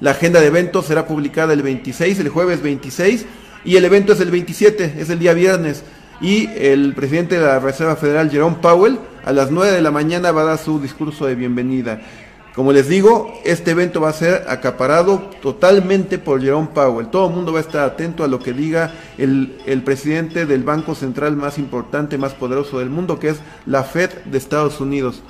[0.00, 3.26] La agenda de eventos será publicada el 26, el jueves 26,
[3.66, 5.84] y el evento es el 27, es el día viernes.
[6.22, 10.32] Y el presidente de la Reserva Federal, Jerome Powell, a las 9 de la mañana
[10.32, 12.00] va a dar su discurso de bienvenida.
[12.54, 17.08] Como les digo, este evento va a ser acaparado totalmente por Jerome Powell.
[17.08, 20.62] Todo el mundo va a estar atento a lo que diga el, el, presidente del
[20.62, 25.22] banco central más importante, más poderoso del mundo, que es la Fed de Estados Unidos.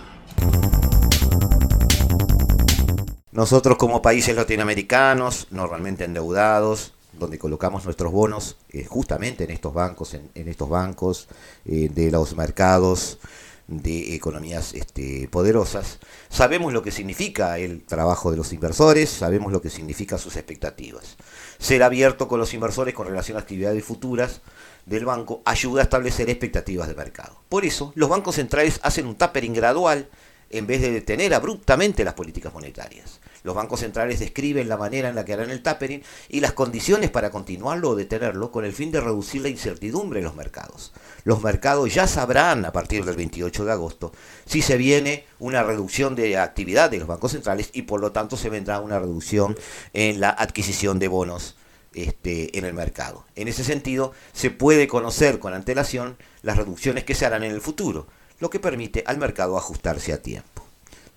[3.35, 10.15] Nosotros como países latinoamericanos, normalmente endeudados, donde colocamos nuestros bonos eh, justamente en estos bancos,
[10.15, 11.27] en, estos bancos
[11.65, 13.19] eh, de los mercados
[13.67, 19.61] de economías este, poderosas, sabemos lo que significa el trabajo de los inversores, sabemos lo
[19.61, 21.17] que significa sus expectativas.
[21.59, 24.43] Ser abierto con los inversores con relación a actividades futuras
[24.87, 27.43] del banco ayuda a establecer expectativas de mercado.
[27.49, 30.09] Por eso, los bancos centrales hacen un tapering gradual
[30.59, 33.21] en vez de detener abruptamente las políticas monetarias.
[33.43, 37.11] Los bancos centrales describen la manera en la que harán el tapering y las condiciones
[37.11, 40.93] para continuarlo o detenerlo con el fin de reducir la incertidumbre en los mercados.
[41.25, 44.13] Los mercados ya sabrán a partir del 28 de agosto
[44.47, 48.37] si se viene una reducción de actividad de los bancos centrales y por lo tanto
[48.37, 49.57] se vendrá una reducción
[49.93, 51.57] en la adquisición de bonos
[51.95, 53.25] este, en el mercado.
[53.37, 57.61] En ese sentido, se puede conocer con antelación las reducciones que se harán en el
[57.61, 58.07] futuro,
[58.39, 60.63] lo que permite al mercado ajustarse a tiempo.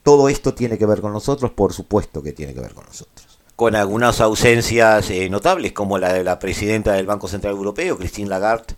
[0.04, 3.40] Todo esto tiene que ver con nosotros, por supuesto que tiene que ver con nosotros.
[3.56, 8.30] Con algunas ausencias eh, notables, como la de la presidenta del Banco Central Europeo, Christine
[8.30, 8.76] Lagarde,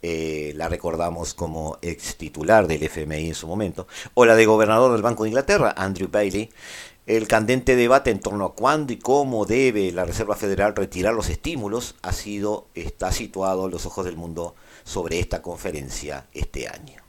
[0.00, 4.92] eh, la recordamos como ex titular del FMI en su momento, o la de gobernador
[4.92, 6.50] del Banco de Inglaterra, Andrew Bailey,
[7.06, 11.28] el candente debate en torno a cuándo y cómo debe la Reserva Federal retirar los
[11.28, 17.01] estímulos ha sido, está situado a los ojos del mundo sobre esta conferencia este año.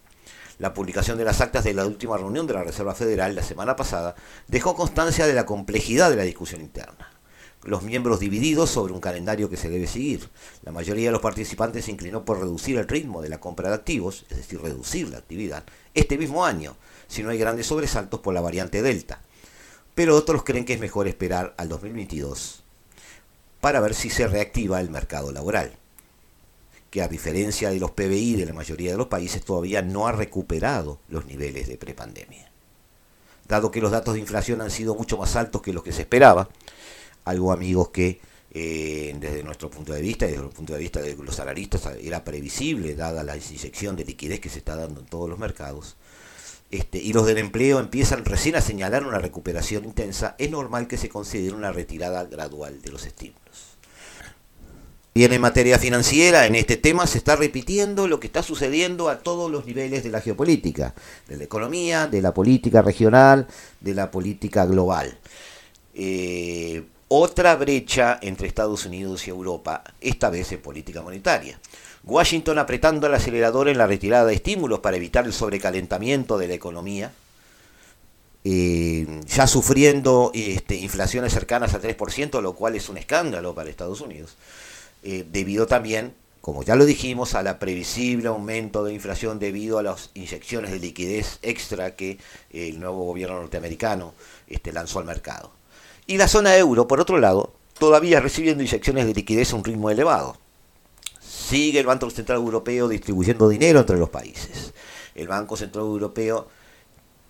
[0.63, 3.75] La publicación de las actas de la última reunión de la Reserva Federal la semana
[3.75, 4.15] pasada
[4.47, 7.11] dejó constancia de la complejidad de la discusión interna.
[7.63, 10.29] Los miembros divididos sobre un calendario que se debe seguir.
[10.61, 13.75] La mayoría de los participantes se inclinó por reducir el ritmo de la compra de
[13.75, 18.33] activos, es decir, reducir la actividad, este mismo año, si no hay grandes sobresaltos por
[18.33, 19.19] la variante Delta.
[19.95, 22.63] Pero otros creen que es mejor esperar al 2022
[23.59, 25.73] para ver si se reactiva el mercado laboral
[26.93, 30.11] que a diferencia de los PBI de la mayoría de los países todavía no ha
[30.11, 32.51] recuperado los niveles de prepandemia.
[33.47, 36.03] Dado que los datos de inflación han sido mucho más altos que los que se
[36.03, 36.49] esperaba,
[37.25, 38.19] algo amigos que
[38.51, 41.83] eh, desde nuestro punto de vista y desde el punto de vista de los salaristas
[41.99, 45.95] era previsible dada la inyección de liquidez que se está dando en todos los mercados,
[46.69, 50.97] este, y los del empleo empiezan recién a señalar una recuperación intensa, es normal que
[50.97, 53.42] se considere una retirada gradual de los estímulos.
[55.15, 59.19] Bien, en materia financiera, en este tema se está repitiendo lo que está sucediendo a
[59.19, 60.95] todos los niveles de la geopolítica,
[61.27, 63.45] de la economía, de la política regional,
[63.79, 65.15] de la política global.
[65.93, 71.59] Eh, otra brecha entre Estados Unidos y Europa, esta vez en política monetaria.
[72.03, 76.55] Washington apretando el acelerador en la retirada de estímulos para evitar el sobrecalentamiento de la
[76.55, 77.11] economía,
[78.43, 84.01] eh, ya sufriendo este, inflaciones cercanas al 3%, lo cual es un escándalo para Estados
[84.01, 84.35] Unidos.
[85.03, 89.83] Eh, debido también, como ya lo dijimos, a la previsible aumento de inflación debido a
[89.83, 92.17] las inyecciones de liquidez extra que
[92.51, 94.13] el nuevo gobierno norteamericano
[94.47, 95.51] este, lanzó al mercado.
[96.07, 99.89] Y la zona euro, por otro lado, todavía recibiendo inyecciones de liquidez a un ritmo
[99.89, 100.37] elevado.
[101.21, 104.73] Sigue el Banco Central Europeo distribuyendo dinero entre los países.
[105.15, 106.47] El Banco Central Europeo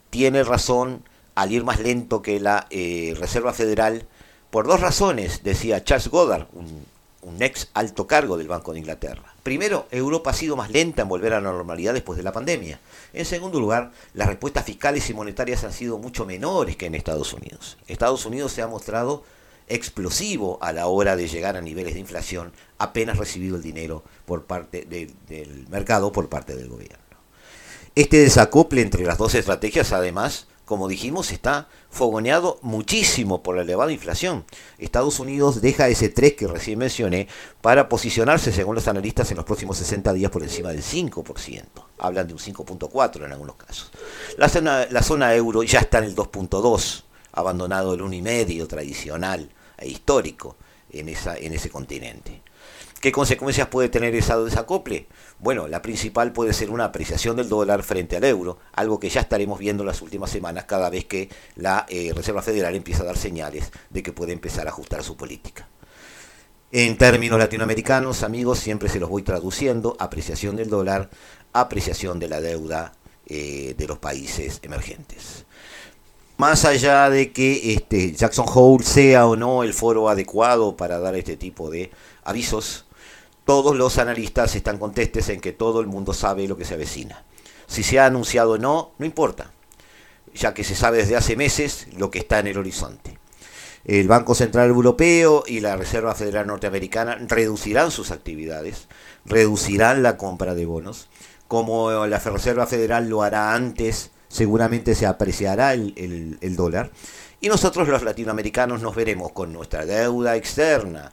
[0.09, 1.03] tiene razón
[1.35, 4.07] al ir más lento que la eh, Reserva Federal
[4.51, 6.85] por dos razones, decía Charles Goddard, un
[7.23, 9.33] un ex alto cargo del Banco de Inglaterra.
[9.43, 12.79] Primero, Europa ha sido más lenta en volver a la normalidad después de la pandemia.
[13.13, 17.33] En segundo lugar, las respuestas fiscales y monetarias han sido mucho menores que en Estados
[17.33, 17.77] Unidos.
[17.87, 19.23] Estados Unidos se ha mostrado
[19.67, 24.43] explosivo a la hora de llegar a niveles de inflación apenas recibido el dinero por
[24.43, 26.97] parte del mercado por parte del gobierno.
[27.95, 33.91] Este desacople entre las dos estrategias además como dijimos, está fogoneado muchísimo por la elevada
[33.91, 34.45] inflación.
[34.77, 37.27] Estados Unidos deja ese 3 que recién mencioné
[37.61, 41.63] para posicionarse, según los analistas, en los próximos 60 días por encima del 5%.
[41.99, 43.91] Hablan de un 5.4 en algunos casos.
[44.37, 49.89] La zona, la zona euro ya está en el 2.2, abandonado el 1,5 tradicional e
[49.89, 50.55] histórico
[50.91, 52.41] en, esa, en ese continente.
[53.03, 55.07] ¿Qué consecuencias puede tener esa desacople?
[55.43, 59.19] Bueno, la principal puede ser una apreciación del dólar frente al euro, algo que ya
[59.19, 61.27] estaremos viendo en las últimas semanas cada vez que
[61.57, 65.17] la eh, Reserva Federal empieza a dar señales de que puede empezar a ajustar su
[65.17, 65.67] política.
[66.71, 71.09] En términos latinoamericanos, amigos, siempre se los voy traduciendo, apreciación del dólar,
[71.51, 72.93] apreciación de la deuda
[73.27, 75.43] eh, de los países emergentes.
[76.37, 81.15] Más allá de que este, Jackson Hole sea o no el foro adecuado para dar
[81.15, 81.91] este tipo de
[82.23, 82.85] avisos,
[83.45, 87.23] todos los analistas están contestes en que todo el mundo sabe lo que se avecina.
[87.67, 89.51] Si se ha anunciado o no, no importa,
[90.33, 93.17] ya que se sabe desde hace meses lo que está en el horizonte.
[93.85, 98.87] El Banco Central Europeo y la Reserva Federal Norteamericana reducirán sus actividades,
[99.25, 101.09] reducirán la compra de bonos.
[101.49, 106.91] Como la Reserva Federal lo hará antes, seguramente se apreciará el, el dólar.
[107.41, 111.11] Y nosotros los latinoamericanos nos veremos con nuestra deuda externa,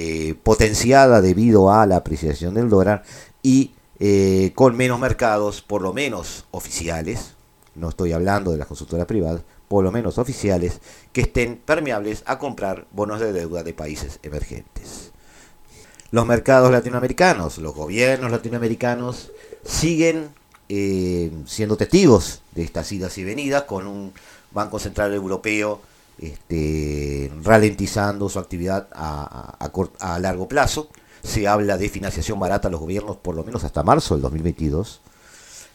[0.00, 3.02] eh, potenciada debido a la apreciación del dólar
[3.42, 7.34] y eh, con menos mercados, por lo menos oficiales,
[7.74, 10.80] no estoy hablando de las consultoras privadas, por lo menos oficiales,
[11.12, 15.10] que estén permeables a comprar bonos de deuda de países emergentes.
[16.12, 19.32] Los mercados latinoamericanos, los gobiernos latinoamericanos
[19.64, 20.28] siguen
[20.68, 24.12] eh, siendo testigos de estas idas y venidas con un
[24.52, 25.80] Banco Central Europeo
[26.18, 30.88] este, ralentizando su actividad a, largo plazo.
[31.22, 35.00] Se habla de financiación barata a los gobiernos por lo menos hasta marzo del 2022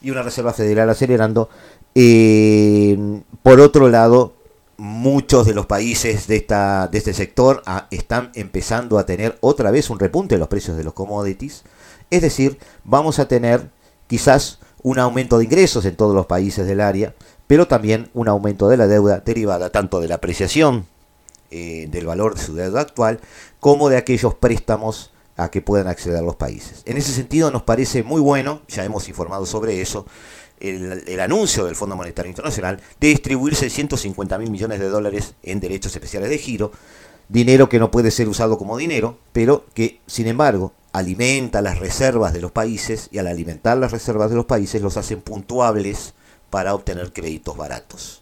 [0.02, 1.50] y una Reserva Federal acelerando.
[1.96, 4.34] Eh, por otro lado,
[4.78, 9.72] muchos de los países de, esta, de este sector ah, están empezando a tener otra
[9.72, 11.64] vez un repunte en los precios de los commodities.
[12.10, 13.70] Es decir, vamos a tener
[14.08, 17.16] quizás un aumento de ingresos en todos los países del área,
[17.48, 20.86] pero también un aumento de la deuda derivada tanto de la apreciación
[21.52, 23.20] eh, del valor de su deuda actual
[23.60, 26.84] como de aquellos préstamos a que puedan acceder los países.
[26.86, 30.06] En ese sentido nos parece muy bueno, ya hemos informado sobre eso,
[30.60, 35.94] el, anuncio del Fondo Monetario Internacional de distribuir 650 mil millones de dólares en derechos
[35.94, 36.72] especiales de giro,
[37.30, 42.34] dinero que no puede ser usado como dinero, pero que, sin embargo, alimenta las reservas
[42.34, 46.14] de los países y al alimentar las reservas de los países los hacen puntuables
[46.50, 48.22] para obtener créditos baratos.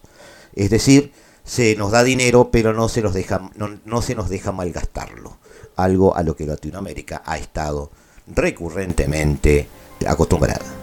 [0.54, 1.12] Es decir,
[1.44, 5.36] se nos da dinero, pero no se nos deja, no, no se nos deja malgastarlo.
[5.76, 7.90] Algo a lo que Latinoamérica ha estado
[8.26, 9.68] recurrentemente
[10.06, 10.81] acostumbrada.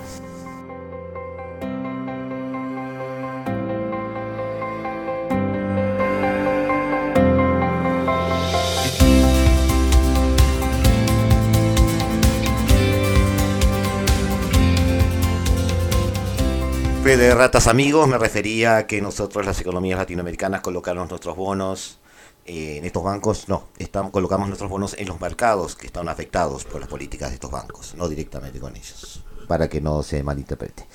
[17.17, 21.99] De ratas amigos me refería a que nosotros las economías latinoamericanas colocamos nuestros bonos
[22.45, 26.65] eh, en estos bancos, no, estamos, colocamos nuestros bonos en los mercados que están afectados
[26.65, 30.85] por las políticas de estos bancos, no directamente con ellos, para que no se malinterprete.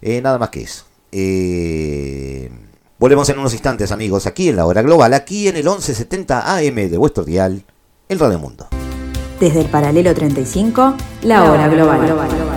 [0.00, 0.84] Eh, nada más que eso.
[1.10, 2.50] Eh,
[2.98, 6.74] volvemos en unos instantes amigos, aquí en la hora global, aquí en el 1170 AM
[6.74, 7.64] de vuestro dial,
[8.08, 8.68] el Radio Mundo.
[9.40, 12.00] Desde el paralelo 35, la, hora global.
[12.00, 12.53] Abre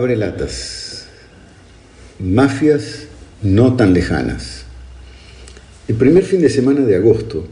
[0.00, 1.06] latas.
[2.18, 3.06] Mafias
[3.42, 4.64] no tan lejanas.
[5.88, 7.46] El primer fin de semana de agosto,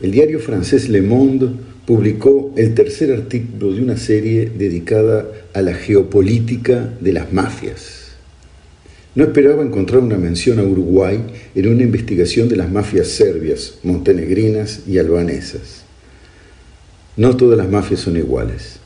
[0.00, 1.50] el diario francés Le Monde
[1.86, 8.12] publicó el tercer artículo de una serie dedicada a la geopolítica de las mafias.
[9.14, 11.20] No esperaba encontrar una mención a Uruguay
[11.54, 15.82] en una investigación de las mafias serbias, montenegrinas y albanesas.
[17.16, 18.78] No todas las mafias son iguales.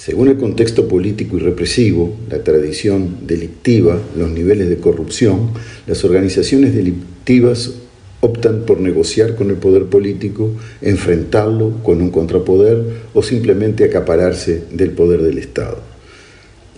[0.00, 5.50] Según el contexto político y represivo, la tradición delictiva, los niveles de corrupción,
[5.86, 7.72] las organizaciones delictivas
[8.20, 12.82] optan por negociar con el poder político, enfrentarlo con un contrapoder
[13.12, 15.82] o simplemente acapararse del poder del Estado.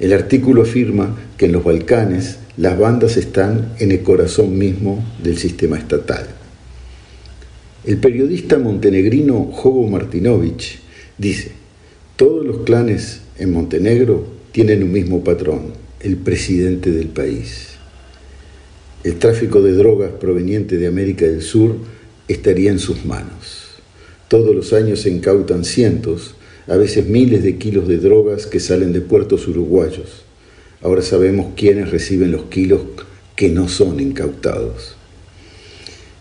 [0.01, 5.39] El artículo afirma que en los Balcanes las bandas están en el corazón mismo del
[5.39, 6.27] sistema estatal.
[7.85, 10.81] El periodista montenegrino Jovo Martinovich
[11.19, 11.62] dice,
[12.17, 17.69] todos los clanes en Montenegro tienen un mismo patrón, el presidente del país.
[19.03, 21.77] El tráfico de drogas proveniente de América del Sur
[22.29, 23.81] estaría en sus manos.
[24.29, 26.35] Todos los años se incautan cientos,
[26.69, 30.23] a veces miles de kilos de drogas que salen de puertos uruguayos.
[30.83, 32.83] Ahora sabemos quiénes reciben los kilos
[33.37, 34.97] que no son incautados.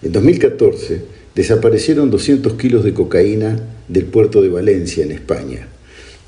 [0.02, 1.02] En 2014
[1.36, 5.68] desaparecieron 200 kilos de cocaína del puerto de Valencia, en España.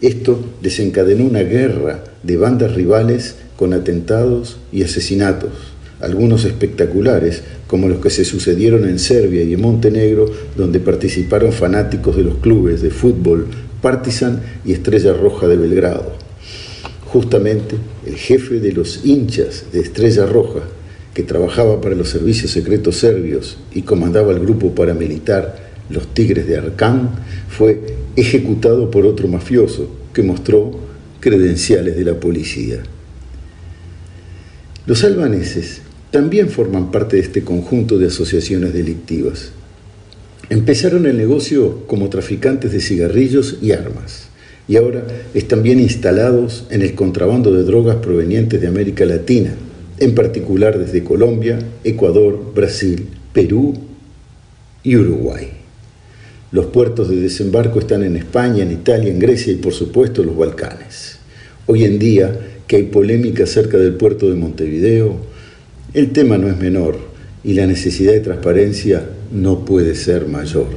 [0.04, 5.52] Esto desencadenó una guerra de bandas rivales con atentados y asesinatos,
[6.02, 10.26] algunos espectaculares, como los que se sucedieron en Serbia y en Montenegro,
[10.58, 13.48] donde participaron fanáticos de los clubes de fútbol
[13.82, 16.12] Partizan y Estrella Roja de Belgrado.
[17.06, 20.64] Justamente el jefe de los hinchas de Estrella Roja,
[21.14, 26.58] que trabajaba para los servicios secretos serbios y comandaba el grupo paramilitar Los Tigres de
[26.58, 27.12] Arcán,
[27.48, 30.72] fue ejecutado por otro mafioso que mostró
[31.20, 32.84] credenciales de la policía.
[34.86, 39.52] Los albaneses también forman parte de este conjunto de asociaciones delictivas.
[40.50, 44.28] Empezaron el negocio como traficantes de cigarrillos y armas
[44.68, 49.56] y ahora están bien instalados en el contrabando de drogas provenientes de América Latina,
[49.98, 53.74] en particular desde Colombia, Ecuador, Brasil, Perú
[54.84, 55.63] y Uruguay.
[56.54, 60.38] Los puertos de desembarco están en España, en Italia, en Grecia y por supuesto los
[60.38, 61.18] Balcanes.
[61.66, 62.32] Hoy en día,
[62.68, 65.18] que hay polémica acerca del puerto de Montevideo,
[65.96, 67.00] el tema no es menor
[67.44, 70.68] y la necesidad de transparencia no puede ser mayor.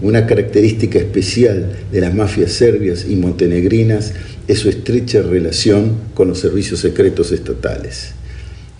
[0.00, 4.14] Una característica especial de las mafias serbias y montenegrinas
[4.48, 8.12] es su estrecha relación con los servicios secretos estatales.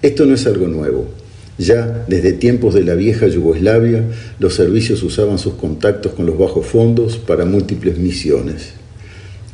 [0.00, 1.10] Esto no es algo nuevo.
[1.58, 4.04] Ya desde tiempos de la vieja Yugoslavia,
[4.38, 8.72] los servicios usaban sus contactos con los bajos fondos para múltiples misiones.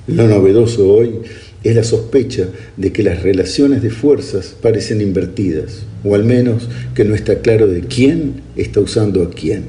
[0.09, 1.21] Lo novedoso hoy
[1.63, 7.05] es la sospecha de que las relaciones de fuerzas parecen invertidas, o al menos que
[7.05, 9.67] no está claro de quién está usando a quién.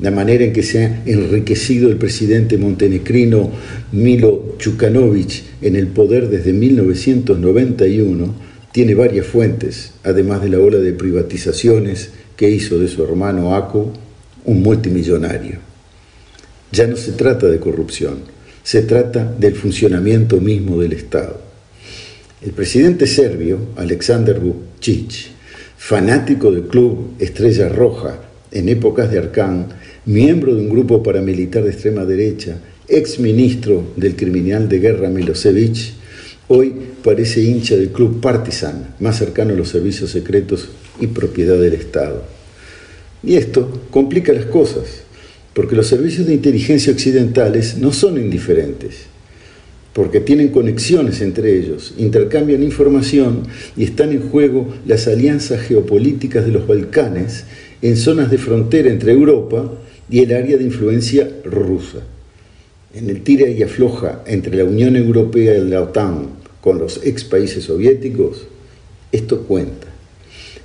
[0.00, 3.50] La manera en que se ha enriquecido el presidente montenegrino
[3.92, 10.92] Milo Chukanovic en el poder desde 1991 tiene varias fuentes, además de la ola de
[10.92, 13.92] privatizaciones que hizo de su hermano Ako
[14.44, 15.58] un multimillonario.
[16.72, 18.20] Ya no se trata de corrupción,
[18.62, 21.40] se trata del funcionamiento mismo del Estado.
[22.42, 25.28] El presidente serbio, Aleksandar Vučić,
[25.76, 28.20] fanático del club Estrella Roja
[28.52, 29.68] en épocas de Arcán,
[30.06, 32.58] miembro de un grupo paramilitar de extrema derecha,
[32.88, 35.92] ex ministro del criminal de guerra Milosevic,
[36.48, 40.68] hoy parece hincha del club Partizan, más cercano a los servicios secretos
[41.00, 42.24] y propiedad del Estado.
[43.22, 45.02] Y esto complica las cosas,
[45.54, 49.06] porque los servicios de inteligencia occidentales no son indiferentes,
[49.92, 53.42] porque tienen conexiones entre ellos, intercambian información
[53.76, 57.44] y están en juego las alianzas geopolíticas de los Balcanes
[57.82, 59.72] en zonas de frontera entre Europa
[60.08, 61.98] y el área de influencia rusa.
[62.94, 67.24] En el tira y afloja entre la Unión Europea y la OTAN con los ex
[67.24, 68.46] países soviéticos,
[69.12, 69.86] esto cuenta.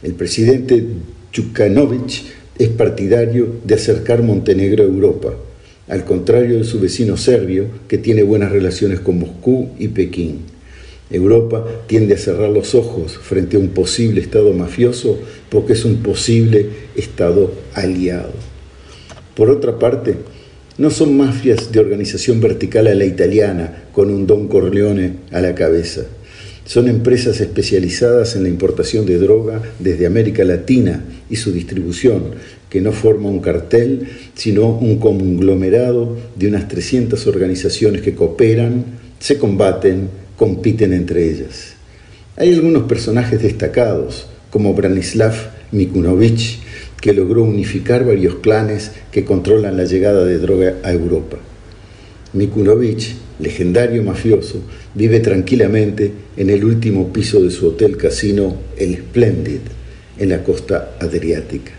[0.03, 0.85] El presidente
[1.31, 2.23] Chukanovic
[2.57, 5.33] es partidario de acercar Montenegro a Europa,
[5.87, 10.41] al contrario de su vecino serbio, que tiene buenas relaciones con Moscú y Pekín.
[11.11, 15.19] Europa tiende a cerrar los ojos frente a un posible Estado mafioso
[15.49, 18.33] porque es un posible Estado aliado.
[19.35, 20.15] Por otra parte,
[20.77, 25.55] no son mafias de organización vertical a la italiana, con un Don Corleone a la
[25.55, 26.01] cabeza.
[26.65, 32.31] Son empresas especializadas en la importación de droga desde América Latina y su distribución,
[32.69, 38.83] que no forma un cartel, sino un conglomerado de unas 300 organizaciones que cooperan,
[39.19, 41.75] se combaten, compiten entre ellas.
[42.35, 45.33] Hay algunos personajes destacados, como Branislav
[45.71, 46.64] Mikunovic,
[47.01, 51.37] que logró unificar varios clanes que controlan la llegada de droga a Europa.
[52.33, 54.61] Mikunovic, legendario mafioso,
[54.93, 59.61] vive tranquilamente en el último piso de su hotel casino El Splendid,
[60.17, 61.71] en la costa adriática.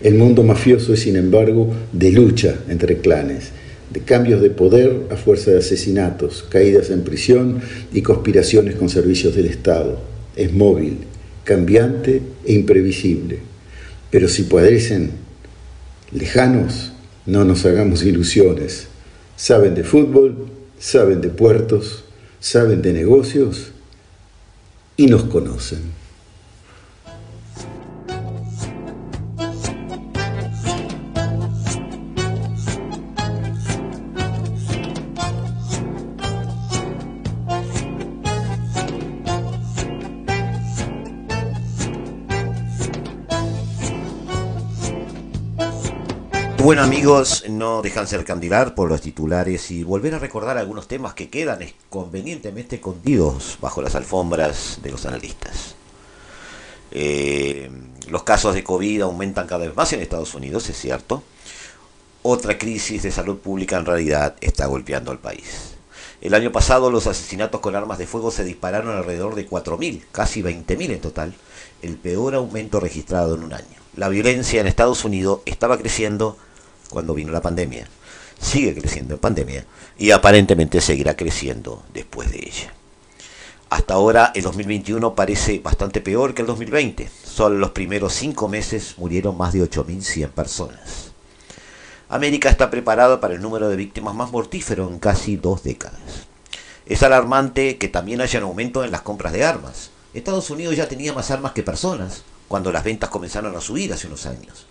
[0.00, 3.50] El mundo mafioso es, sin embargo, de lucha entre clanes,
[3.92, 7.60] de cambios de poder a fuerza de asesinatos, caídas en prisión
[7.92, 10.00] y conspiraciones con servicios del Estado.
[10.34, 10.98] Es móvil,
[11.44, 13.51] cambiante e imprevisible.
[14.12, 15.12] Pero si parecen
[16.12, 16.92] lejanos,
[17.24, 18.88] no nos hagamos ilusiones.
[19.36, 20.48] Saben de fútbol,
[20.78, 22.04] saben de puertos,
[22.38, 23.72] saben de negocios
[24.98, 26.01] y nos conocen.
[46.62, 51.12] Bueno amigos, no dejan ser candilar por los titulares y volver a recordar algunos temas
[51.12, 51.58] que quedan
[51.90, 55.74] convenientemente escondidos bajo las alfombras de los analistas.
[56.92, 57.68] Eh,
[58.08, 61.24] los casos de COVID aumentan cada vez más en Estados Unidos, es cierto.
[62.22, 65.74] Otra crisis de salud pública en realidad está golpeando al país.
[66.20, 70.42] El año pasado los asesinatos con armas de fuego se dispararon alrededor de 4.000, casi
[70.44, 71.34] 20.000 en total,
[71.82, 73.82] el peor aumento registrado en un año.
[73.96, 76.38] La violencia en Estados Unidos estaba creciendo
[76.92, 77.88] cuando vino la pandemia.
[78.40, 79.64] Sigue creciendo en pandemia
[79.98, 82.74] y aparentemente seguirá creciendo después de ella.
[83.70, 87.08] Hasta ahora el 2021 parece bastante peor que el 2020.
[87.24, 91.12] Solo los primeros cinco meses murieron más de 8.100 personas.
[92.10, 95.98] América está preparada para el número de víctimas más mortífero en casi dos décadas.
[96.84, 99.90] Es alarmante que también haya un aumento en las compras de armas.
[100.12, 104.08] Estados Unidos ya tenía más armas que personas cuando las ventas comenzaron a subir hace
[104.08, 104.66] unos años.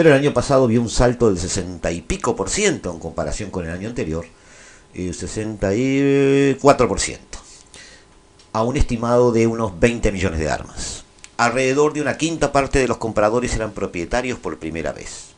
[0.00, 3.50] Pero el año pasado vio un salto del 60 y pico por ciento en comparación
[3.50, 4.24] con el año anterior,
[4.94, 7.38] el 64 por ciento,
[8.54, 11.04] a un estimado de unos 20 millones de armas.
[11.36, 15.32] Alrededor de una quinta parte de los compradores eran propietarios por primera vez.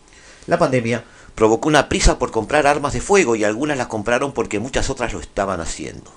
[0.46, 1.02] La pandemia
[1.34, 5.12] provocó una prisa por comprar armas de fuego y algunas las compraron porque muchas otras
[5.12, 6.12] lo estaban haciendo.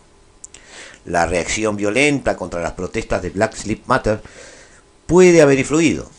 [1.03, 4.21] La reacción violenta contra las protestas de Black Lives Matter
[5.07, 6.11] puede haber influido.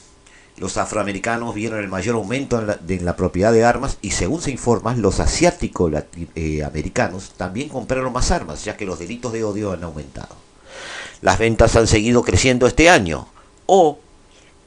[0.58, 4.94] Los afroamericanos vieron el mayor aumento en la, propiedad de armas y según se informa,
[4.94, 5.92] los asiáticos
[6.34, 10.34] eh, americanos también compraron más armas, ya que los delitos de odio han aumentado.
[11.20, 13.28] Las ventas han seguido creciendo este año,
[13.66, 13.98] o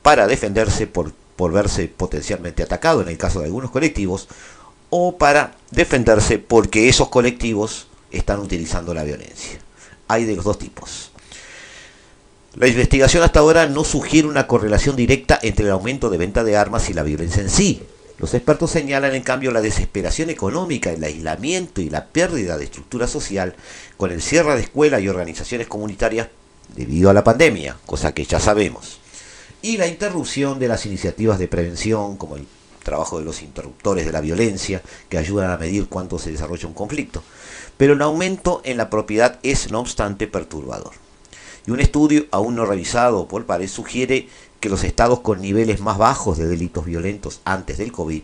[0.03, 4.27] para defenderse por, por verse potencialmente atacado en el caso de algunos colectivos,
[4.91, 9.59] o para defenderse porque esos colectivos están utilizando la violencia.
[10.07, 11.11] Hay de los dos tipos.
[12.55, 16.57] La investigación hasta ahora no sugiere una correlación directa entre el aumento de venta de
[16.57, 17.83] armas y la violencia en sí.
[18.17, 23.07] Los expertos señalan en cambio la desesperación económica, el aislamiento y la pérdida de estructura
[23.07, 23.55] social
[23.97, 26.27] con el cierre de escuelas y organizaciones comunitarias
[26.75, 28.99] debido a la pandemia, cosa que ya sabemos,
[29.61, 32.47] y la interrupción de las iniciativas de prevención como el
[32.83, 36.73] trabajo de los interruptores de la violencia que ayudan a medir cuánto se desarrolla un
[36.73, 37.23] conflicto.
[37.77, 41.08] Pero el aumento en la propiedad es no obstante perturbador.
[41.69, 44.27] Y un estudio aún no revisado por Pares sugiere
[44.59, 48.23] que los estados con niveles más bajos de delitos violentos antes del COVID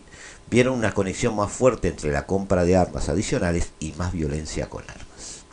[0.50, 4.82] vieron una conexión más fuerte entre la compra de armas adicionales y más violencia con
[4.82, 5.44] armas.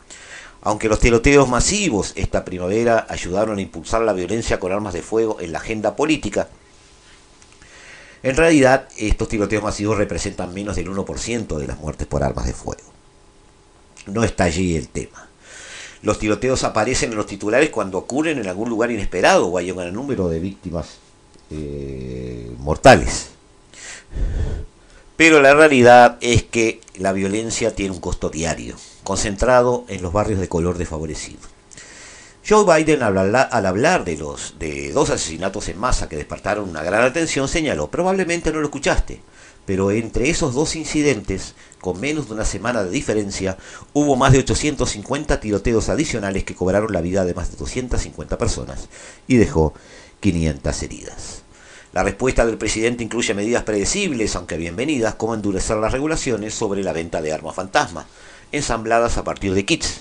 [0.62, 5.40] Aunque los tiroteos masivos esta primavera ayudaron a impulsar la violencia con armas de fuego
[5.40, 6.48] en la agenda política,
[8.24, 12.54] en realidad estos tiroteos masivos representan menos del 1% de las muertes por armas de
[12.54, 12.90] fuego.
[14.08, 15.28] No está allí el tema.
[16.04, 19.78] Los tiroteos aparecen en los titulares cuando ocurren en algún lugar inesperado o hay un
[19.78, 20.98] gran número de víctimas
[21.50, 23.30] eh, mortales.
[25.16, 30.40] Pero la realidad es que la violencia tiene un costo diario, concentrado en los barrios
[30.40, 31.38] de color desfavorecido.
[32.46, 37.02] Joe Biden, al hablar de los de dos asesinatos en masa que despertaron una gran
[37.02, 39.22] atención, señaló, probablemente no lo escuchaste,
[39.66, 43.58] pero entre esos dos incidentes con menos de una semana de diferencia,
[43.92, 48.88] hubo más de 850 tiroteos adicionales que cobraron la vida de más de 250 personas
[49.28, 49.74] y dejó
[50.20, 51.42] 500 heridas.
[51.92, 56.92] La respuesta del presidente incluye medidas predecibles, aunque bienvenidas, como endurecer las regulaciones sobre la
[56.92, 58.06] venta de armas fantasma,
[58.50, 60.00] ensambladas a partir de kits.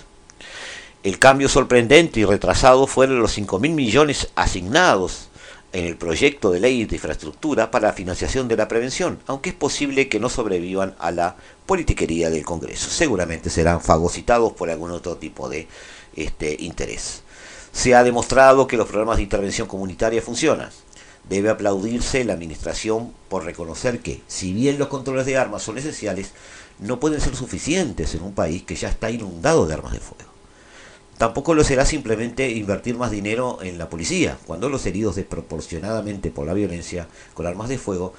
[1.03, 5.27] El cambio sorprendente y retrasado fueron los 5.000 millones asignados
[5.73, 9.55] en el proyecto de ley de infraestructura para la financiación de la prevención, aunque es
[9.55, 12.89] posible que no sobrevivan a la politiquería del Congreso.
[12.89, 15.67] Seguramente serán fagocitados por algún otro tipo de
[16.15, 17.23] este, interés.
[17.71, 20.69] Se ha demostrado que los programas de intervención comunitaria funcionan.
[21.27, 26.31] Debe aplaudirse la Administración por reconocer que, si bien los controles de armas son esenciales,
[26.77, 30.32] no pueden ser suficientes en un país que ya está inundado de armas de fuego.
[31.23, 36.45] Tampoco lo será simplemente invertir más dinero en la policía, cuando los heridos desproporcionadamente por
[36.45, 38.13] la violencia con armas de fuego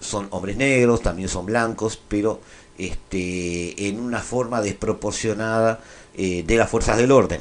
[0.00, 2.40] son hombres negros, también son blancos, pero
[2.76, 5.78] este, en una forma desproporcionada
[6.16, 7.40] eh, de las fuerzas del orden,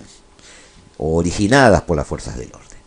[1.00, 2.79] o originadas por las fuerzas del orden.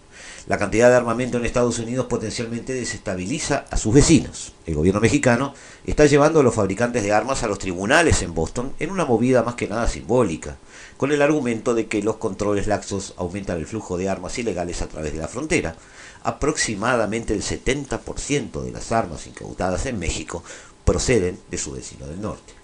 [0.49, 4.53] La cantidad de armamento en Estados Unidos potencialmente desestabiliza a sus vecinos.
[4.67, 5.55] El gobierno mexicano
[5.87, 9.45] está llevando a los fabricantes de armas a los tribunales en Boston en una movida
[9.45, 10.57] más que nada simbólica
[10.97, 14.89] con el argumento de que los controles laxos aumentan el flujo de armas ilegales a
[14.89, 15.77] través de la frontera.
[16.25, 20.43] Aproximadamente el 70% de las armas incautadas en México
[20.85, 22.62] proceden de su vecino del norte.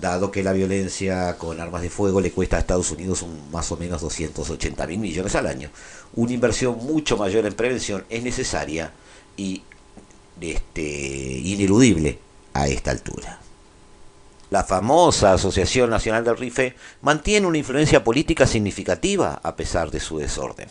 [0.00, 3.70] Dado que la violencia con armas de fuego le cuesta a Estados Unidos un, más
[3.70, 5.70] o menos 280 mil millones al año,
[6.14, 8.92] una inversión mucho mayor en prevención es necesaria
[9.36, 9.62] y
[10.40, 12.18] este, ineludible
[12.52, 13.40] a esta altura.
[14.50, 20.18] La famosa Asociación Nacional del Rife mantiene una influencia política significativa a pesar de su
[20.18, 20.68] desorden.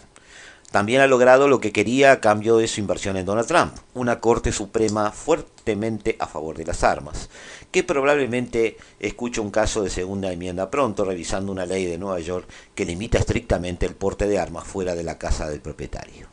[0.71, 4.19] También ha logrado lo que quería a cambio de su inversión en Donald Trump, una
[4.19, 7.29] Corte Suprema fuertemente a favor de las armas,
[7.73, 12.47] que probablemente escuche un caso de segunda enmienda pronto, revisando una ley de Nueva York
[12.75, 16.27] que limita estrictamente el porte de armas fuera de la casa del propietario.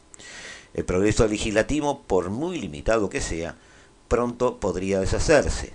[0.75, 3.57] El progreso legislativo, por muy limitado que sea,
[4.07, 5.73] pronto podría deshacerse,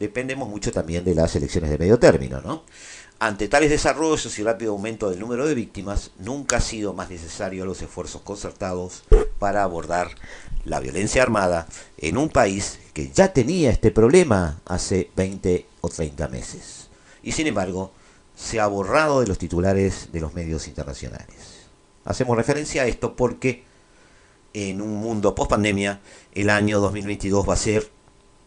[0.00, 2.64] dependemos mucho también de las elecciones de medio término, ¿no?
[3.20, 7.64] Ante tales desarrollos y rápido aumento del número de víctimas, nunca ha sido más necesario
[7.64, 9.04] los esfuerzos concertados
[9.38, 10.08] para abordar
[10.64, 11.66] la violencia armada
[11.98, 16.88] en un país que ya tenía este problema hace 20 o 30 meses.
[17.22, 17.92] Y sin embargo,
[18.36, 21.68] se ha borrado de los titulares de los medios internacionales.
[22.04, 23.64] Hacemos referencia a esto porque
[24.52, 26.00] en un mundo post pandemia,
[26.32, 27.90] el año 2022 va a ser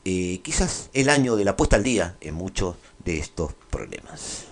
[0.05, 4.45] eh, quizás el año de la puesta al día en muchos de estos problemas.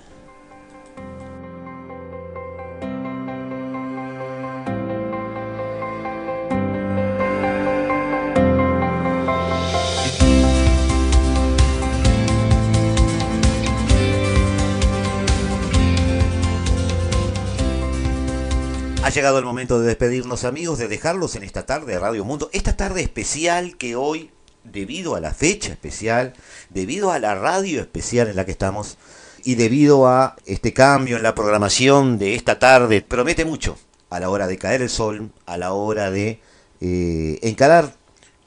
[19.15, 22.75] Llegado el momento de despedirnos amigos, de dejarlos en esta tarde de Radio Mundo, esta
[22.75, 24.29] tarde especial que hoy,
[24.65, 26.33] debido a la fecha especial,
[26.69, 28.97] debido a la radio especial en la que estamos
[29.45, 33.77] y debido a este cambio en la programación de esta tarde, promete mucho
[34.09, 36.41] a la hora de caer el sol, a la hora de
[36.81, 37.93] eh, encarar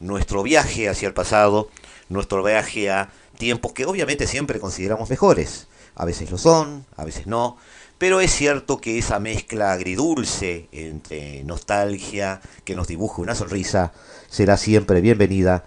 [0.01, 1.71] nuestro viaje hacia el pasado,
[2.11, 5.66] nuestro viaje a tiempos que obviamente siempre consideramos mejores.
[5.95, 7.57] A veces lo son, a veces no,
[7.99, 13.93] pero es cierto que esa mezcla agridulce entre nostalgia que nos dibuja una sonrisa
[14.29, 15.65] será siempre bienvenida,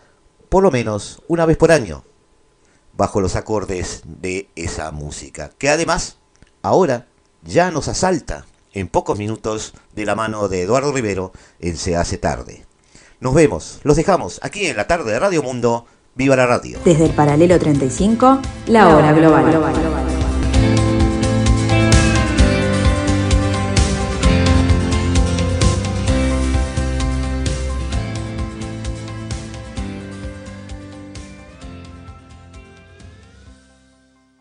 [0.50, 2.04] por lo menos una vez por año,
[2.94, 6.18] bajo los acordes de esa música, que además
[6.62, 7.08] ahora
[7.44, 12.18] ya nos asalta en pocos minutos de la mano de Eduardo Rivero en Se hace
[12.18, 12.66] tarde.
[13.20, 15.86] Nos vemos, los dejamos aquí en la tarde de Radio Mundo.
[16.16, 16.80] ¡Viva la radio!
[16.84, 20.11] Desde el paralelo 35, la hora global.